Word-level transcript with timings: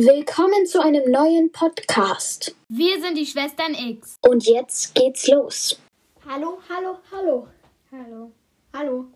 Willkommen 0.00 0.64
zu 0.64 0.80
einem 0.80 1.10
neuen 1.10 1.50
Podcast. 1.50 2.54
Wir 2.68 3.00
sind 3.02 3.18
die 3.18 3.26
Schwestern 3.26 3.74
X. 3.74 4.16
Und 4.20 4.46
jetzt 4.46 4.94
geht's 4.94 5.26
los. 5.26 5.76
Hallo, 6.24 6.60
hallo, 6.68 6.98
hallo. 7.10 7.48
Hallo. 7.90 8.30
Hallo. 8.72 9.06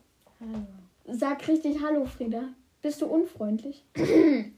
Hallo. 0.40 0.66
Sag 1.06 1.46
richtig 1.46 1.80
Hallo, 1.80 2.04
Frieda. 2.04 2.48
Bist 2.82 3.00
du 3.00 3.06
unfreundlich? 3.06 3.84
Hallo! 3.96 4.50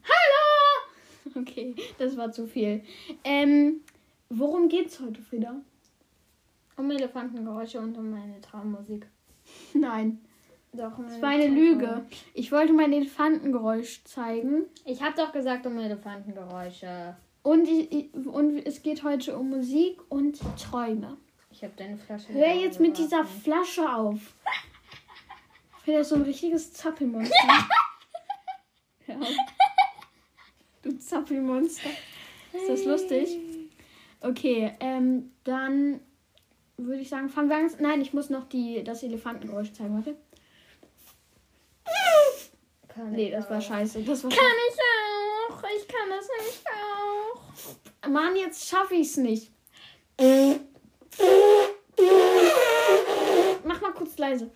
Okay, 1.43 1.75
das 1.99 2.17
war 2.17 2.33
zu 2.33 2.47
viel. 2.47 2.83
Ähm, 3.23 3.83
worum 4.31 4.71
geht's 4.71 5.01
heute, 5.01 5.21
Frieda? 5.21 5.57
Um 6.79 6.91
Elefantengeräusche 6.91 7.81
und 7.81 7.99
um 7.99 8.11
meine 8.11 8.41
Traummusik. 8.41 9.07
Nein, 9.75 10.25
Doch, 10.77 10.93
das 11.05 11.23
war 11.23 11.31
eine 11.31 11.47
Lüge. 11.47 12.05
Ich 12.35 12.51
wollte 12.51 12.73
mein 12.73 12.93
Elefantengeräusch 12.93 14.03
zeigen. 14.05 14.65
Ich 14.85 15.03
habe 15.03 15.15
doch 15.17 15.33
gesagt 15.33 15.67
um 15.67 15.79
Elefantengeräusche. 15.79 17.17
Und, 17.43 17.69
ich, 17.69 17.93
ich- 17.93 18.15
und 18.15 18.59
es 18.67 18.83
geht 18.83 19.05
heute 19.05 19.39
um 19.39 19.51
Musik 19.51 20.01
und 20.09 20.41
Träume. 20.61 21.17
Ich 21.51 21.63
habe 21.63 21.75
deine 21.77 21.97
Flasche. 21.97 22.33
Hör 22.33 22.53
jetzt 22.55 22.81
mit 22.81 22.99
dieser. 22.99 23.25
Flasche 23.25 23.89
auf. 23.89 24.35
Frieda 25.85 26.01
ist 26.01 26.09
so 26.09 26.17
ein 26.17 26.23
richtiges 26.23 26.73
Zappelmonster. 26.73 27.35
Auf. 29.09 29.29
Du 30.83 30.97
Zappelmonster. 30.99 31.91
Ist 32.53 32.69
das 32.69 32.85
lustig? 32.87 33.39
Okay, 34.23 34.73
ähm, 34.81 35.31
dann 35.45 36.01
würde 36.79 37.03
ich 37.03 37.09
sagen, 37.11 37.29
fangen 37.29 37.51
wir 37.51 37.57
an. 37.57 37.71
Nein, 37.81 38.01
ich 38.01 38.15
muss 38.15 38.31
noch 38.31 38.49
die, 38.49 38.83
das 38.83 39.03
Elefantengeräusch 39.03 39.73
zeigen. 39.73 39.95
Warte. 39.95 40.17
Kann 42.95 43.13
Nee, 43.13 43.31
das 43.31 43.49
war 43.51 43.59
auch. 43.59 43.63
scheiße. 43.63 44.03
Das 44.03 44.23
war 44.25 44.31
Kann 44.31 44.39
ich 44.69 44.79
auch. 44.81 45.63
Ich 45.77 45.89
kann 45.89 46.11
das 46.11 46.29
nicht 46.47 46.65
auch. 46.69 48.09
Mann, 48.11 48.37
jetzt 48.37 48.69
schaffe 48.69 48.95
ich 48.95 49.09
es 49.09 49.17
nicht. 49.17 49.51
Mach 53.65 53.81
mal 53.81 53.93
kurz 53.93 54.17
leise. 54.19 54.51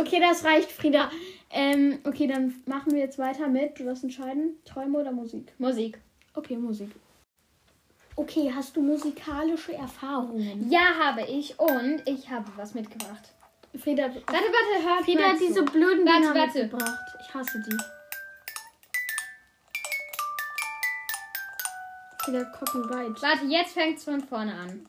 Okay, 0.00 0.20
das 0.20 0.44
reicht, 0.44 0.70
Frieda. 0.70 1.10
Ähm, 1.50 1.98
okay, 2.04 2.26
dann 2.26 2.54
machen 2.66 2.92
wir 2.92 3.00
jetzt 3.00 3.18
weiter 3.18 3.48
mit. 3.48 3.78
Du 3.78 3.84
wirst 3.84 4.02
entscheiden, 4.04 4.56
Träume 4.64 4.98
oder 4.98 5.12
Musik. 5.12 5.52
Musik. 5.58 5.98
Okay, 6.34 6.56
Musik. 6.56 6.90
Okay, 8.16 8.50
hast 8.54 8.74
du 8.74 8.80
musikalische 8.82 9.74
Erfahrungen? 9.74 10.70
Ja, 10.70 10.94
habe 10.98 11.22
ich. 11.22 11.58
Und 11.58 12.02
ich 12.06 12.30
habe 12.30 12.50
was 12.56 12.72
mitgebracht. 12.74 13.32
Frieda, 13.78 14.04
Warte, 14.04 14.24
warte, 14.26 14.88
hört 14.88 15.04
Frieda 15.04 15.24
hat 15.24 15.38
diese 15.40 15.62
blöden 15.62 16.06
Warte, 16.06 16.20
Dinger 16.22 16.34
warte. 16.34 16.62
mitgebracht. 16.62 16.98
Ich 17.20 17.34
hasse 17.34 17.62
die. 17.68 17.76
Frieda, 22.24 22.44
Copyright. 22.44 23.22
Warte, 23.22 23.44
jetzt 23.44 23.74
fängt's 23.74 24.04
von 24.04 24.20
vorne 24.22 24.54
an. 24.54 24.86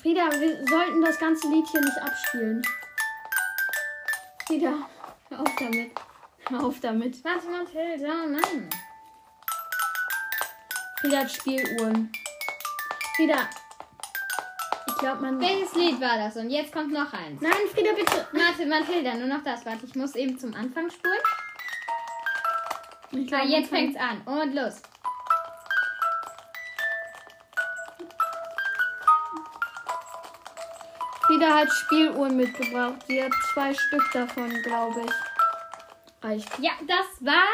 Frieda, 0.00 0.30
wir 0.32 0.66
sollten 0.66 1.02
das 1.02 1.18
ganze 1.18 1.48
Lied 1.48 1.66
hier 1.70 1.80
nicht 1.82 1.98
abspielen. 1.98 2.62
Frieda, 4.46 4.72
hör 5.28 5.40
auf 5.40 5.56
damit. 5.58 5.90
Hör 6.48 6.64
auf 6.64 6.80
damit. 6.80 7.22
Warte, 7.24 7.48
Mathilda, 7.48 8.24
oh 8.24 8.28
Mann. 8.28 8.70
Frieda 11.00 11.18
hat 11.18 11.30
Spieluhren. 11.30 12.10
Frieda, 13.18 13.48
ich 14.86 14.94
glaube, 14.98 15.22
man... 15.22 15.40
Welches 15.40 15.74
Lied 15.74 16.00
war 16.00 16.16
das? 16.18 16.36
Und 16.36 16.50
jetzt 16.50 16.72
kommt 16.72 16.92
noch 16.92 17.12
eins. 17.12 17.40
Nein, 17.40 17.52
Frieda, 17.74 17.90
bitte. 17.96 18.28
Warte, 18.32 18.64
Mathilda, 18.66 19.14
nur 19.14 19.26
noch 19.26 19.42
das. 19.42 19.66
Warte, 19.66 19.86
ich 19.86 19.94
muss 19.96 20.14
eben 20.14 20.38
zum 20.38 20.54
Anfang 20.54 20.88
spulen. 20.88 21.18
Ich 23.10 23.32
Ah, 23.32 23.38
glaub, 23.38 23.48
jetzt 23.48 23.72
man 23.72 23.80
kann- 23.86 23.92
fängt's 23.94 23.98
an. 24.00 24.22
Und 24.40 24.54
los. 24.54 24.80
Frieda 31.26 31.54
hat 31.58 31.68
Spieluhren 31.70 32.36
mitgebracht. 32.36 32.94
Sie 33.06 33.22
hat 33.22 33.32
zwei 33.52 33.74
Stück 33.74 34.02
davon, 34.12 34.50
glaube 34.62 35.02
ich. 35.04 36.24
Reicht. 36.24 36.58
Ja, 36.58 36.72
das 36.86 37.06
war 37.24 37.44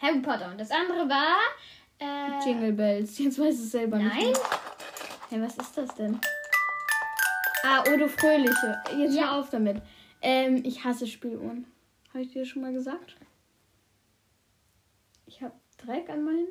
Harry 0.00 0.20
Potter. 0.20 0.48
Und 0.50 0.60
das 0.60 0.70
andere 0.70 1.08
war. 1.08 1.36
Äh, 1.98 2.44
Jingle 2.44 2.72
Bells. 2.72 3.18
Jetzt 3.18 3.38
weiß 3.38 3.54
es 3.54 3.70
selber 3.72 3.98
nicht. 3.98 4.14
Nein. 4.14 4.32
Hey, 5.30 5.40
was 5.40 5.56
ist 5.58 5.78
das 5.78 5.94
denn? 5.94 6.20
Ah, 7.62 7.84
Odo 7.92 8.08
Fröhliche. 8.08 8.82
Jetzt 8.98 9.14
Ja. 9.14 9.22
hör 9.26 9.32
auf 9.38 9.50
damit. 9.50 9.80
Ähm, 10.20 10.62
ich 10.64 10.82
hasse 10.82 11.06
Spieluhren. 11.06 11.66
Habe 12.08 12.22
ich 12.22 12.32
dir 12.32 12.44
schon 12.44 12.62
mal 12.62 12.72
gesagt? 12.72 13.14
Ich 15.26 15.40
habe 15.40 15.54
Dreck 15.78 16.10
an 16.10 16.24
meinen. 16.24 16.48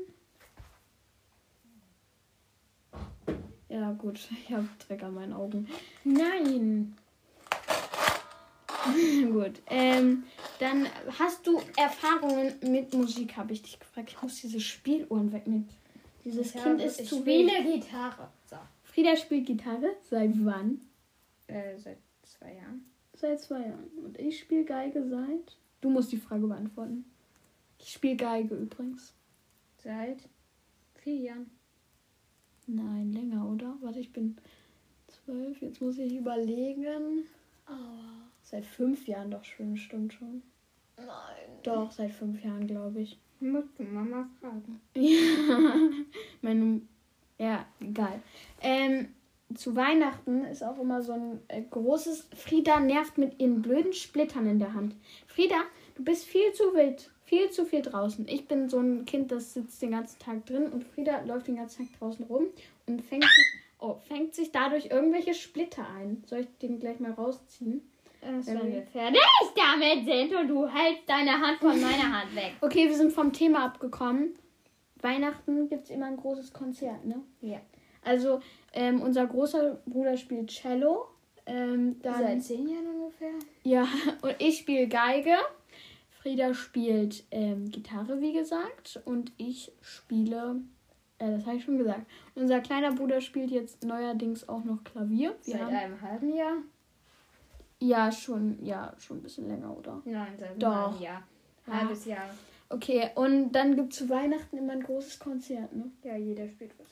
Ja, 3.67 3.91
gut. 3.91 4.17
Ich 4.31 4.53
habe 4.53 4.69
Dreck 4.87 5.03
an 5.03 5.13
meinen 5.13 5.33
Augen. 5.33 5.67
Nein. 6.05 6.95
gut. 9.33 9.61
Ähm, 9.67 10.23
dann 10.59 10.87
hast 11.19 11.45
du 11.45 11.61
Erfahrungen 11.75 12.53
mit 12.61 12.93
Musik, 12.93 13.35
habe 13.35 13.51
ich 13.51 13.61
dich 13.61 13.77
gefragt. 13.77 14.11
Ich 14.11 14.21
muss 14.21 14.39
diese 14.39 14.61
Spieluhren 14.61 15.33
wegnehmen. 15.33 15.67
Dieses 16.31 16.55
ich 16.55 16.61
Kind 16.61 16.81
ist 16.81 16.99
ich 17.01 17.09
zu 17.09 17.17
spiele 17.17 17.51
wenig. 17.51 17.81
Gitarre. 17.85 18.29
So. 18.49 18.57
Frieda 18.83 19.15
spielt 19.15 19.45
Gitarre. 19.45 19.95
Seit 20.09 20.31
wann? 20.45 20.81
Äh, 21.47 21.77
seit 21.77 21.97
zwei 22.23 22.53
Jahren. 22.55 22.85
Seit 23.13 23.39
zwei 23.41 23.61
Jahren. 23.61 23.89
Und 24.03 24.19
ich 24.19 24.39
spiele 24.39 24.63
Geige 24.63 25.03
seit. 25.07 25.57
Du 25.81 25.89
musst 25.89 26.11
die 26.11 26.17
Frage 26.17 26.47
beantworten. 26.47 27.05
Ich 27.79 27.91
spiele 27.93 28.15
Geige 28.15 28.55
übrigens. 28.55 29.13
Seit 29.77 30.19
vier 30.95 31.15
Jahren. 31.15 31.51
Nein, 32.67 33.13
länger, 33.13 33.49
oder? 33.49 33.77
Warte, 33.81 33.99
ich 33.99 34.13
bin 34.13 34.37
zwölf. 35.07 35.61
Jetzt 35.61 35.81
muss 35.81 35.97
ich 35.97 36.15
überlegen. 36.15 37.25
Seit 38.43 38.65
fünf 38.65 39.07
Jahren 39.07 39.31
doch 39.31 39.43
schon, 39.43 39.77
stimmt 39.77 40.13
schon. 40.13 40.43
Nein. 41.05 41.59
Doch, 41.63 41.91
seit 41.91 42.11
fünf 42.11 42.43
Jahren, 42.43 42.67
glaube 42.67 43.01
ich. 43.01 43.19
Musst 43.39 43.77
du 43.77 43.83
Mama 43.83 44.27
fragen. 44.39 44.81
Ja, 44.95 45.75
meine, 46.41 46.81
ja, 47.37 47.65
egal. 47.79 48.21
Ähm, 48.61 49.09
zu 49.55 49.75
Weihnachten 49.75 50.45
ist 50.45 50.63
auch 50.63 50.77
immer 50.79 51.01
so 51.01 51.13
ein 51.13 51.39
äh, 51.47 51.61
großes. 51.61 52.29
Frieda 52.35 52.79
nervt 52.79 53.17
mit 53.17 53.39
ihren 53.39 53.61
blöden 53.61 53.93
Splittern 53.93 54.45
in 54.45 54.59
der 54.59 54.73
Hand. 54.73 54.95
Frieda, 55.25 55.55
du 55.95 56.03
bist 56.03 56.25
viel 56.25 56.51
zu 56.53 56.73
wild, 56.73 57.09
viel 57.23 57.49
zu 57.49 57.65
viel 57.65 57.81
draußen. 57.81 58.27
Ich 58.27 58.47
bin 58.47 58.69
so 58.69 58.79
ein 58.79 59.05
Kind, 59.05 59.31
das 59.31 59.53
sitzt 59.53 59.81
den 59.81 59.91
ganzen 59.91 60.19
Tag 60.19 60.45
drin 60.45 60.67
und 60.67 60.83
Frieda 60.83 61.21
läuft 61.21 61.47
den 61.47 61.55
ganzen 61.55 61.87
Tag 61.87 61.99
draußen 61.99 62.25
rum 62.25 62.47
und 62.87 63.01
fängt 63.01 63.23
sich, 63.23 63.61
oh, 63.79 63.95
fängt 64.07 64.35
sich 64.35 64.51
dadurch 64.51 64.87
irgendwelche 64.87 65.33
Splitter 65.33 65.87
ein. 65.97 66.23
Soll 66.27 66.41
ich 66.41 66.57
den 66.61 66.79
gleich 66.79 66.99
mal 66.99 67.11
rausziehen? 67.11 67.81
Erst 68.21 68.47
wenn 68.47 68.71
wir 68.71 68.83
fertig 68.83 69.19
damit 69.55 70.05
sind 70.05 70.35
und 70.35 70.47
du 70.47 70.67
hältst 70.67 71.09
deine 71.09 71.31
Hand 71.31 71.59
von 71.59 71.79
meiner 71.79 72.19
Hand 72.19 72.35
weg. 72.35 72.53
Okay, 72.61 72.87
wir 72.87 72.95
sind 72.95 73.11
vom 73.13 73.31
Thema 73.31 73.65
abgekommen. 73.65 74.35
Weihnachten 75.01 75.69
gibt 75.69 75.83
es 75.83 75.89
immer 75.89 76.07
ein 76.07 76.17
großes 76.17 76.51
Konzert, 76.51 77.05
ne? 77.05 77.21
Ja. 77.41 77.59
Also, 78.03 78.41
ähm, 78.73 79.01
unser 79.01 79.25
großer 79.27 79.79
Bruder 79.85 80.17
spielt 80.17 80.49
Cello. 80.49 81.07
Ähm, 81.45 81.99
dann, 82.01 82.19
Seit 82.21 82.43
zehn 82.43 82.67
Jahren 82.67 82.87
ungefähr. 82.87 83.33
ja, 83.63 83.87
und 84.21 84.35
ich 84.39 84.59
spiele 84.59 84.87
Geige. 84.87 85.35
Frieda 86.21 86.53
spielt 86.53 87.23
ähm, 87.31 87.71
Gitarre, 87.71 88.19
wie 88.19 88.33
gesagt. 88.33 89.01
Und 89.05 89.31
ich 89.37 89.71
spiele, 89.81 90.61
äh, 91.17 91.31
das 91.31 91.45
habe 91.45 91.55
ich 91.55 91.63
schon 91.63 91.77
gesagt. 91.77 92.05
Unser 92.35 92.59
kleiner 92.59 92.91
Bruder 92.91 93.21
spielt 93.21 93.51
jetzt 93.51 93.83
neuerdings 93.85 94.47
auch 94.49 94.63
noch 94.65 94.83
Klavier. 94.83 95.35
Wir 95.45 95.53
Seit 95.53 95.61
haben, 95.61 95.75
einem 95.75 96.01
halben 96.01 96.35
Jahr? 96.35 96.57
Ja, 97.79 98.11
schon, 98.11 98.63
ja, 98.63 98.93
schon 98.99 99.17
ein 99.17 99.23
bisschen 99.23 99.47
länger, 99.47 99.75
oder? 99.75 100.01
Nein, 100.05 100.33
seit 100.37 100.51
einem 100.51 100.59
Doch. 100.59 100.91
halben 100.91 101.01
Jahr. 101.01 101.23
Halbes 101.67 102.05
Jahr. 102.05 102.29
Okay, 102.71 103.09
und 103.15 103.51
dann 103.51 103.75
gibt 103.75 103.93
es 103.93 103.99
zu 103.99 104.09
Weihnachten 104.09 104.57
immer 104.57 104.73
ein 104.73 104.83
großes 104.83 105.19
Konzert, 105.19 105.75
ne? 105.75 105.89
Ja, 106.03 106.15
jeder 106.15 106.47
spielt 106.47 106.71
was. 106.77 106.87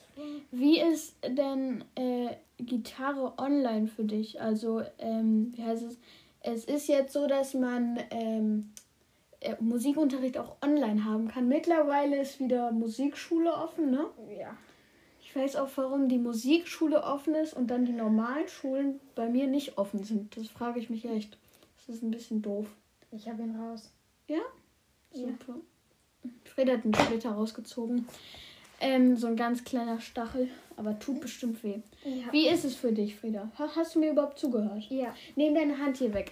Wie 0.50 0.80
ist 0.80 1.16
denn 1.24 1.84
äh, 1.94 2.34
Gitarre 2.58 3.34
online 3.38 3.86
für 3.86 4.02
dich? 4.02 4.40
Also, 4.40 4.82
ähm, 4.98 5.52
wie 5.54 5.62
heißt 5.62 5.84
es? 5.84 5.98
Es 6.40 6.64
ist 6.64 6.88
jetzt 6.88 7.12
so, 7.12 7.28
dass 7.28 7.54
man 7.54 7.98
ähm, 8.10 8.72
äh, 9.40 9.54
Musikunterricht 9.60 10.36
auch 10.38 10.56
online 10.62 11.04
haben 11.04 11.28
kann. 11.28 11.46
Mittlerweile 11.46 12.20
ist 12.20 12.40
wieder 12.40 12.72
Musikschule 12.72 13.52
offen, 13.52 13.90
ne? 13.90 14.06
Ja. 14.36 14.56
Ich 15.28 15.36
weiß 15.36 15.56
auch, 15.56 15.68
warum 15.76 16.08
die 16.08 16.18
Musikschule 16.18 17.02
offen 17.04 17.34
ist 17.34 17.52
und 17.52 17.66
dann 17.68 17.84
die 17.84 17.92
normalen 17.92 18.48
Schulen 18.48 18.98
bei 19.14 19.28
mir 19.28 19.46
nicht 19.46 19.76
offen 19.76 20.02
sind. 20.02 20.34
Das 20.38 20.48
frage 20.48 20.80
ich 20.80 20.88
mich 20.88 21.04
echt. 21.04 21.36
Das 21.76 21.94
ist 21.96 22.02
ein 22.02 22.10
bisschen 22.10 22.40
doof. 22.40 22.66
Ich 23.12 23.28
habe 23.28 23.42
ihn 23.42 23.54
raus. 23.54 23.90
Ja? 24.26 24.38
Ja. 25.12 25.26
Super. 25.28 25.56
Fred 26.44 26.70
hat 26.70 26.84
den 26.84 26.94
Splitter 26.94 27.30
rausgezogen. 27.32 28.06
Ähm, 28.80 29.16
so 29.16 29.26
ein 29.26 29.36
ganz 29.36 29.64
kleiner 29.64 30.00
Stachel, 30.00 30.48
aber 30.76 30.98
tut 30.98 31.20
bestimmt 31.20 31.62
weh. 31.62 31.80
Ja. 32.04 32.32
Wie 32.32 32.48
ist 32.48 32.64
es 32.64 32.74
für 32.74 32.92
dich, 32.92 33.16
Frieda? 33.16 33.50
Ha- 33.58 33.68
Hast 33.76 33.94
du 33.96 33.98
mir 34.00 34.12
überhaupt 34.12 34.38
zugehört? 34.38 34.84
Ja. 34.88 35.14
Nehm 35.36 35.54
deine 35.54 35.76
Hand 35.78 35.98
hier 35.98 36.14
weg. 36.14 36.30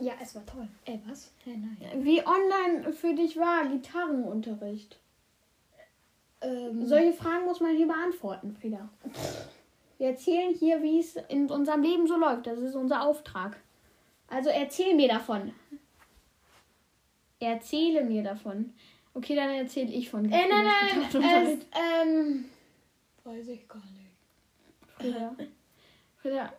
Ja, 0.00 0.14
es 0.20 0.34
war 0.34 0.44
toll. 0.46 0.66
Äh, 0.86 0.98
was? 1.06 1.32
Äh, 1.46 1.50
nein. 1.50 2.04
Wie 2.04 2.20
online 2.26 2.92
für 2.92 3.14
dich 3.14 3.36
war 3.36 3.66
Gitarrenunterricht? 3.68 4.98
Ähm, 6.42 6.86
Solche 6.86 7.12
Fragen 7.12 7.44
muss 7.44 7.60
man 7.60 7.76
hier 7.76 7.86
beantworten, 7.86 8.56
Frieda. 8.60 8.88
Wir 9.98 10.08
erzählen 10.08 10.52
hier, 10.54 10.82
wie 10.82 10.98
es 10.98 11.16
in 11.28 11.48
unserem 11.50 11.82
Leben 11.82 12.06
so 12.06 12.16
läuft. 12.16 12.46
Das 12.46 12.58
ist 12.58 12.74
unser 12.74 13.02
Auftrag. 13.02 13.56
Also 14.28 14.50
erzähl 14.50 14.94
mir 14.94 15.08
davon. 15.08 15.52
Erzähle 17.38 18.02
mir 18.02 18.22
davon. 18.22 18.72
Okay, 19.14 19.36
dann 19.36 19.50
erzähle 19.50 19.92
ich 19.92 20.08
von 20.08 20.24
äh, 20.24 20.48
nein, 20.48 20.64
nein, 20.64 21.04
es, 21.04 21.66
ähm, 21.72 22.44
weiß 23.24 23.48
ich 23.48 23.68
gar 23.68 23.82
nicht. 23.82 24.10
Frieda, 24.96 25.36
Frieda, 26.16 26.52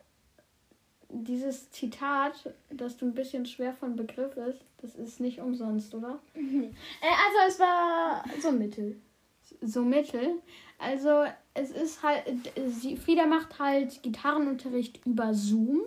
dieses 1.09 1.71
Zitat, 1.71 2.53
das 2.69 2.97
du 2.97 3.05
ein 3.05 3.13
bisschen 3.13 3.45
schwer 3.45 3.73
von 3.73 3.95
Begriff 3.95 4.37
ist, 4.37 4.61
das 4.81 4.95
ist 4.95 5.19
nicht 5.19 5.39
umsonst, 5.39 5.93
oder? 5.95 6.19
Äh, 6.35 7.15
also 7.25 7.37
es 7.47 7.59
war 7.59 8.23
so 8.41 8.51
mittel. 8.51 9.01
So 9.65 9.81
mittel. 9.83 10.41
Also 10.79 11.23
es 11.53 11.71
ist 11.71 12.03
halt, 12.03 12.23
sie, 12.67 12.97
Frieda 12.97 13.25
macht 13.25 13.59
halt 13.59 14.01
Gitarrenunterricht 14.03 15.05
über 15.05 15.33
Zoom. 15.33 15.81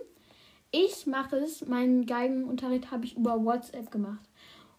Ich 0.71 1.07
mache 1.07 1.37
es, 1.37 1.65
meinen 1.65 2.05
Geigenunterricht 2.05 2.91
habe 2.91 3.05
ich 3.05 3.15
über 3.15 3.43
WhatsApp 3.43 3.91
gemacht. 3.91 4.27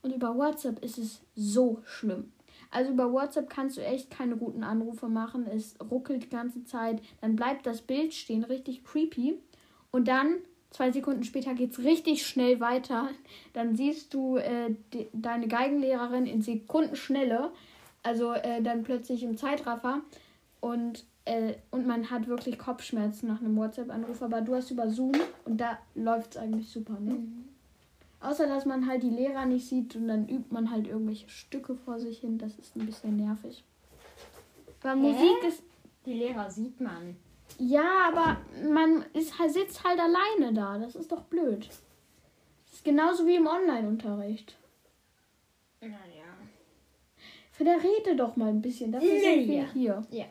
Und 0.03 0.15
über 0.15 0.37
WhatsApp 0.37 0.85
ist 0.85 0.99
es 0.99 1.21
so 1.35 1.81
schlimm. 1.85 2.33
Also 2.71 2.93
über 2.93 3.13
WhatsApp 3.13 3.49
kannst 3.49 3.79
du 3.79 3.85
echt 3.85 4.11
keine 4.11 4.37
guten 4.37 4.63
Anrufe 4.63 5.09
machen. 5.09 5.47
Es 5.47 5.77
ruckelt 5.91 6.25
die 6.25 6.29
ganze 6.29 6.65
Zeit. 6.65 7.01
Dann 7.21 7.37
bleibt 7.37 7.67
das 7.67 7.81
Bild 7.83 8.13
stehen, 8.13 8.45
richtig 8.45 8.85
creepy. 8.85 9.39
Und 9.91 10.09
dann, 10.09 10.37
zwei 10.71 10.91
Sekunden 10.91 11.25
später, 11.25 11.55
geht 11.55 11.73
es 11.73 11.79
richtig 11.79 12.27
schnell 12.27 12.61
weiter. 12.61 13.09
Dann 13.55 13.75
siehst 13.75 14.13
du 14.13 14.37
äh, 14.37 14.75
die, 14.93 15.09
deine 15.13 15.49
Geigenlehrerin 15.49 16.27
in 16.27 16.43
Sekundenschnelle. 16.43 17.53
Also 18.03 18.33
äh, 18.33 18.63
dann 18.63 18.83
plötzlich 18.85 19.23
im 19.23 19.37
Zeitraffer. 19.37 20.01
Und, 20.61 21.05
äh, 21.25 21.55
und 21.71 21.87
man 21.87 22.11
hat 22.11 22.27
wirklich 22.27 22.59
Kopfschmerzen 22.59 23.29
nach 23.29 23.41
einem 23.41 23.57
WhatsApp-Anruf. 23.57 24.23
Aber 24.23 24.41
du 24.41 24.55
hast 24.55 24.71
über 24.71 24.89
Zoom 24.89 25.13
und 25.45 25.59
da 25.59 25.79
läuft 25.95 26.33
es 26.33 26.37
eigentlich 26.37 26.69
super, 26.71 26.99
ne? 27.01 27.19
Außer, 28.21 28.49
dass 28.49 28.65
man 28.67 28.89
halt 28.89 29.05
die 29.05 29.11
Lehrer 29.11 29.47
nicht 29.47 29.69
sieht 29.69 29.95
und 29.95 30.09
dann 30.09 30.29
übt 30.29 30.53
man 30.53 30.71
halt 30.73 30.89
irgendwelche 30.89 31.29
Stücke 31.29 31.77
vor 31.77 32.01
sich 32.01 32.19
hin. 32.19 32.37
Das 32.39 32.57
ist 32.59 32.75
ein 32.75 32.85
bisschen 32.85 33.17
nervig. 33.17 33.63
Aber 34.83 34.97
Musik 34.97 35.45
ist. 35.47 35.63
Die 36.05 36.15
Lehrer 36.15 36.51
sieht 36.51 36.81
man. 36.81 37.17
Ja, 37.59 38.09
aber 38.09 38.39
man 38.69 39.05
ist, 39.13 39.39
halt- 39.39 39.53
sitzt 39.53 39.85
halt 39.85 40.01
alleine 40.01 40.53
da. 40.53 40.79
Das 40.79 40.97
ist 40.97 41.13
doch 41.13 41.23
blöd. 41.23 41.69
Das 41.69 42.75
ist 42.75 42.85
genauso 42.85 43.27
wie 43.27 43.37
im 43.37 43.47
Online-Unterricht. 43.47 44.57
Naja. 45.81 46.18
Der 47.61 47.83
rede 47.83 48.17
doch 48.17 48.37
mal 48.37 48.49
ein 48.49 48.63
bisschen. 48.63 48.93
Dafür 48.93 49.09
sind 49.21 49.49
wir 49.49 49.55
Ja. 49.55 49.69
hier. 49.73 50.07
Ja. 50.11 50.25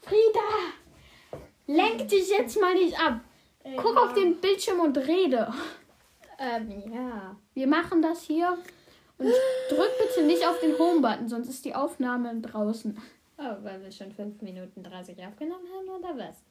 Frieda! 0.00 1.40
Lenk 1.66 2.08
dich 2.08 2.28
jetzt 2.28 2.60
mal 2.60 2.74
nicht 2.74 2.98
ab. 2.98 3.20
Guck 3.76 3.96
auf 3.96 4.14
den 4.14 4.40
Bildschirm 4.40 4.80
und 4.80 4.96
rede. 4.98 5.52
Ähm, 6.38 6.92
ja. 6.92 7.36
Wir 7.54 7.66
machen 7.66 8.02
das 8.02 8.22
hier. 8.22 8.58
Und 9.18 9.32
drück 9.70 9.90
bitte 9.98 10.26
nicht 10.26 10.44
auf 10.46 10.58
den 10.58 10.76
Home-Button, 10.78 11.28
sonst 11.28 11.48
ist 11.48 11.64
die 11.64 11.74
Aufnahme 11.74 12.40
draußen. 12.40 13.00
Oh, 13.38 13.56
weil 13.62 13.80
wir 13.82 13.92
schon 13.92 14.10
5 14.10 14.42
Minuten 14.42 14.82
30 14.82 15.16
aufgenommen 15.24 15.66
haben, 15.76 15.88
oder 15.88 16.16
was? 16.18 16.42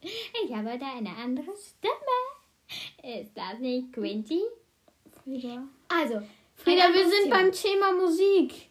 Ich 0.00 0.54
habe 0.54 0.70
heute 0.72 0.84
eine 0.84 1.10
andere 1.16 1.52
Stimme. 1.56 3.18
Ist 3.20 3.32
das 3.36 3.58
nicht 3.58 3.92
Quinty? 3.92 4.42
Frieda. 5.24 5.64
Also, 5.88 6.22
Frieda, 6.54 6.92
wir 6.92 7.08
sind 7.08 7.30
beim 7.30 7.50
Thema 7.50 7.92
Musik. 7.92 8.68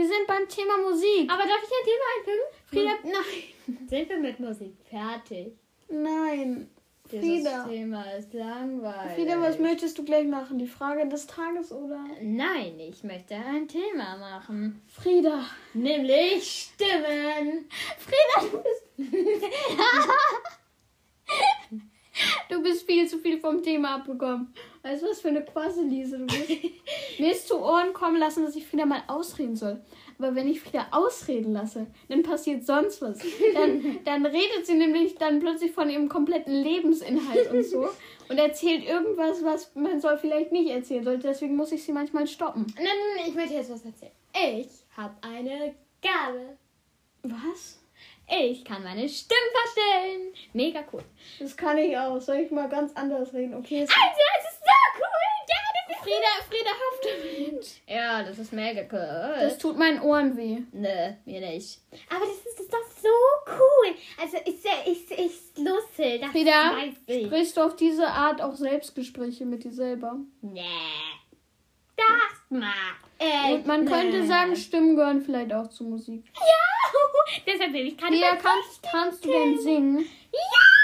Wir 0.00 0.08
sind 0.08 0.26
beim 0.26 0.48
Thema 0.48 0.78
Musik. 0.78 1.30
Aber 1.30 1.42
darf 1.42 1.62
ich 1.62 1.68
ein 1.68 1.84
Thema 1.84 2.04
einfügen? 2.16 2.40
Frieda, 2.64 2.92
nein. 3.04 3.44
Sind 3.86 4.08
wir 4.08 4.18
mit 4.18 4.40
Musik 4.40 4.74
fertig? 4.88 5.52
Nein. 5.90 6.70
Dieses 7.12 7.22
Frieda. 7.22 7.68
Thema 7.68 8.10
ist 8.12 8.32
langweilig. 8.32 9.12
Frieda, 9.14 9.42
was 9.42 9.58
möchtest 9.58 9.98
du 9.98 10.04
gleich 10.06 10.26
machen? 10.26 10.56
Die 10.56 10.66
Frage 10.66 11.06
des 11.06 11.26
Tages 11.26 11.70
oder? 11.70 12.02
Nein, 12.22 12.80
ich 12.80 13.04
möchte 13.04 13.34
ein 13.34 13.68
Thema 13.68 14.16
machen. 14.16 14.80
Frieda. 14.86 15.44
Nämlich 15.74 16.70
Stimmen. 16.74 17.68
Frieda, 17.98 18.40
du 18.50 18.62
bist. 18.62 18.86
du 22.48 22.62
bist 22.62 22.86
viel 22.86 23.06
zu 23.08 23.18
viel 23.18 23.38
vom 23.38 23.62
Thema 23.62 23.96
abbekommen. 23.96 24.52
Weißt 24.82 25.02
du, 25.02 25.08
was 25.08 25.20
für 25.20 25.28
eine 25.28 25.44
Quasselise 25.44 26.18
du 26.18 26.26
bist? 26.26 26.48
Mir 27.18 27.32
ist 27.32 27.48
zu 27.48 27.60
Ohren 27.60 27.92
kommen 27.92 28.16
lassen, 28.18 28.44
dass 28.44 28.56
ich 28.56 28.66
Frieda 28.66 28.86
mal 28.86 29.02
ausreden 29.06 29.56
soll. 29.56 29.80
Aber 30.18 30.34
wenn 30.34 30.48
ich 30.48 30.60
Frieda 30.60 30.86
ausreden 30.90 31.52
lasse, 31.52 31.86
dann 32.08 32.22
passiert 32.22 32.64
sonst 32.66 33.00
was. 33.00 33.18
Dann, 33.54 34.00
dann 34.04 34.26
redet 34.26 34.66
sie 34.66 34.74
nämlich 34.74 35.16
dann 35.16 35.40
plötzlich 35.40 35.72
von 35.72 35.88
ihrem 35.88 36.08
kompletten 36.08 36.62
Lebensinhalt 36.62 37.50
und 37.50 37.64
so. 37.64 37.88
Und 38.28 38.38
erzählt 38.38 38.84
irgendwas, 38.84 39.42
was 39.42 39.74
man 39.74 40.00
soll 40.00 40.16
vielleicht 40.16 40.52
nicht 40.52 40.70
erzählen 40.70 41.02
sollte. 41.02 41.26
Deswegen 41.26 41.56
muss 41.56 41.72
ich 41.72 41.82
sie 41.82 41.90
manchmal 41.90 42.28
stoppen. 42.28 42.64
Nein, 42.76 42.84
nein, 42.84 42.94
nein, 43.16 43.24
ich 43.26 43.34
möchte 43.34 43.54
jetzt 43.54 43.72
was 43.72 43.84
erzählen. 43.84 44.12
Ich 44.32 44.68
habe 44.96 45.16
eine 45.20 45.74
Gabe. 46.00 46.56
Was? 47.24 47.79
Ich 48.30 48.64
kann 48.64 48.84
meine 48.84 49.08
Stimme 49.08 49.40
verstellen. 49.52 50.32
Mega 50.52 50.84
cool. 50.92 51.02
Das 51.40 51.56
kann 51.56 51.76
ich 51.78 51.96
auch. 51.96 52.20
Soll 52.20 52.36
ich 52.36 52.50
mal 52.50 52.68
ganz 52.68 52.94
anders 52.94 53.32
reden? 53.34 53.54
Okay, 53.54 53.80
Also, 53.80 53.92
es 53.92 54.44
ist 54.52 54.60
so 54.64 54.98
cool. 54.98 55.06
Ja, 55.48 55.56
das 55.74 55.96
ist 55.96 56.02
Frieda, 56.02 56.48
Frieda, 56.48 56.70
damit. 57.02 57.80
Ja, 57.88 58.22
das 58.22 58.38
ist 58.38 58.52
mega 58.52 58.82
cool. 58.82 59.34
Das 59.40 59.58
tut 59.58 59.76
meinen 59.76 60.00
Ohren 60.00 60.36
weh. 60.36 60.58
Nö, 60.72 61.12
mir 61.24 61.40
nicht. 61.40 61.80
Aber 62.08 62.20
das 62.24 62.36
ist, 62.36 62.46
das 62.46 62.60
ist 62.60 62.72
doch 62.72 63.02
so 63.02 63.52
cool. 63.58 63.94
Also, 64.20 64.36
ist 64.38 64.64
ja, 64.64 64.90
ist, 64.90 65.10
ist 65.10 65.58
lustig. 65.58 66.20
Das 66.20 66.30
Frieda, 66.30 66.72
sprichst 67.04 67.56
du 67.56 67.62
auf 67.62 67.76
diese 67.76 68.06
Art 68.06 68.40
auch 68.40 68.54
Selbstgespräche 68.54 69.44
mit 69.44 69.64
dir 69.64 69.72
selber? 69.72 70.16
Nee. 70.40 70.62
Das 71.96 72.58
mal. 72.58 72.72
Äh, 73.18 73.54
Und 73.54 73.66
man 73.66 73.84
könnte 73.84 74.20
nee. 74.20 74.26
sagen, 74.26 74.56
Stimmen 74.56 74.96
gehören 74.96 75.20
vielleicht 75.20 75.52
auch 75.52 75.68
zu 75.68 75.84
Musik. 75.84 76.24
Ja, 76.34 76.69
deshalb 77.46 77.72
will 77.72 77.88
ich 77.88 77.96
keine 77.96 78.16
Frieda, 78.16 78.36
kannst, 78.36 78.82
kannst 78.82 79.24
du 79.24 79.30
denn 79.30 79.58
singen? 79.58 79.98
Ja! 80.32 80.80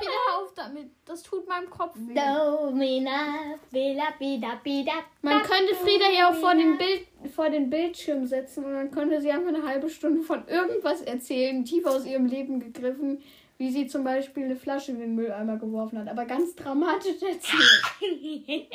Frieda, 0.00 0.12
hör 0.26 0.42
auf 0.42 0.54
damit. 0.54 0.90
Das 1.04 1.22
tut 1.22 1.46
meinem 1.48 1.68
Kopf 1.68 1.94
weh. 1.96 2.14
Domina, 2.14 3.56
bila, 3.70 4.10
bida, 4.18 4.60
bida. 4.62 4.92
Man 5.22 5.42
könnte 5.42 5.74
Frieda 5.74 6.10
ja 6.10 6.30
auch 6.30 6.34
vor 6.34 6.54
den, 6.54 6.78
Bild, 6.78 7.06
vor 7.34 7.50
den 7.50 7.68
Bildschirm 7.68 8.26
setzen 8.26 8.64
und 8.64 8.72
dann 8.72 8.90
könnte 8.90 9.20
sie 9.20 9.30
einfach 9.30 9.48
eine 9.48 9.66
halbe 9.66 9.90
Stunde 9.90 10.22
von 10.22 10.46
irgendwas 10.48 11.02
erzählen, 11.02 11.64
tief 11.64 11.84
aus 11.84 12.06
ihrem 12.06 12.26
Leben 12.26 12.60
gegriffen, 12.60 13.22
wie 13.58 13.70
sie 13.70 13.86
zum 13.86 14.04
Beispiel 14.04 14.44
eine 14.44 14.56
Flasche 14.56 14.92
in 14.92 15.00
den 15.00 15.14
Mülleimer 15.14 15.58
geworfen 15.58 15.98
hat. 15.98 16.08
Aber 16.08 16.24
ganz 16.24 16.54
dramatisch 16.54 17.20
erzählt. 17.20 17.82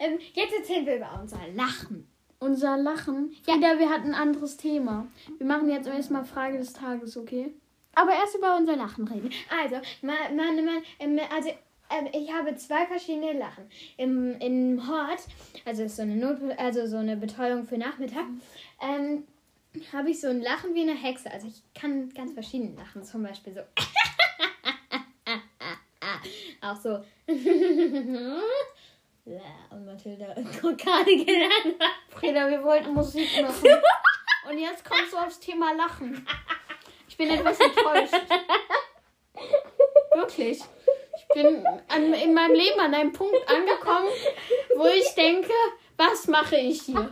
ähm, 0.00 0.18
jetzt 0.32 0.54
erzählen 0.54 0.86
wir 0.86 0.96
über 0.96 1.18
unser 1.22 1.38
Lachen. 1.54 2.13
Unser 2.38 2.76
Lachen. 2.76 3.34
Frieda, 3.42 3.78
wir 3.78 3.88
hatten 3.88 4.08
ein 4.08 4.14
anderes 4.14 4.56
Thema. 4.56 5.06
Wir 5.38 5.46
machen 5.46 5.68
jetzt 5.68 5.86
erstmal 5.86 6.24
Frage 6.24 6.58
des 6.58 6.72
Tages, 6.72 7.16
okay? 7.16 7.54
Aber 7.94 8.12
erst 8.12 8.36
über 8.36 8.56
unser 8.56 8.76
Lachen 8.76 9.06
reden. 9.06 9.30
Also, 9.62 9.76
man, 10.02 10.36
man, 10.36 10.64
man, 10.64 10.82
ähm, 10.98 11.20
also 11.34 11.50
ähm, 11.90 12.08
ich 12.12 12.32
habe 12.32 12.54
zwei 12.56 12.86
verschiedene 12.86 13.34
Lachen. 13.34 13.64
Im, 13.96 14.38
Im 14.40 14.88
Hort, 14.88 15.20
also 15.64 15.84
ist 15.84 15.96
so 15.96 16.02
eine 16.02 16.16
Not, 16.16 16.38
also 16.58 16.86
so 16.86 16.96
eine 16.96 17.16
Betreuung 17.16 17.66
für 17.66 17.78
Nachmittag, 17.78 18.24
ähm, 18.80 19.24
habe 19.92 20.10
ich 20.10 20.20
so 20.20 20.28
ein 20.28 20.40
Lachen 20.40 20.74
wie 20.74 20.82
eine 20.82 20.94
Hexe. 20.94 21.30
Also 21.30 21.48
ich 21.48 21.62
kann 21.74 22.08
ganz 22.10 22.32
verschieden 22.32 22.76
lachen. 22.76 23.04
Zum 23.04 23.22
Beispiel 23.22 23.54
so. 23.54 23.60
Auch 26.60 26.76
so. 26.76 27.02
Ja, 29.26 29.40
Und 29.70 29.86
Mathilda 29.86 30.34
gerade 30.60 31.16
gelernt 31.24 31.80
hat. 31.80 31.90
Frieda, 32.18 32.48
wir 32.50 32.62
wollten 32.62 32.92
Musik 32.92 33.28
machen. 33.42 33.68
Und 34.50 34.58
jetzt 34.58 34.84
kommst 34.84 35.12
du 35.12 35.16
aufs 35.16 35.40
Thema 35.40 35.72
Lachen. 35.74 36.26
Ich 37.08 37.16
bin 37.16 37.30
etwas 37.30 37.58
enttäuscht. 37.58 38.12
Wirklich. 40.14 40.60
Ich 41.16 41.28
bin 41.34 41.66
an, 41.88 42.12
in 42.12 42.34
meinem 42.34 42.54
Leben 42.54 42.78
an 42.80 42.94
einem 42.94 43.12
Punkt 43.12 43.48
angekommen, 43.48 44.08
wo 44.76 44.86
ich 44.86 45.14
denke, 45.14 45.52
was 45.96 46.26
mache 46.28 46.56
ich 46.56 46.82
hier? 46.82 47.10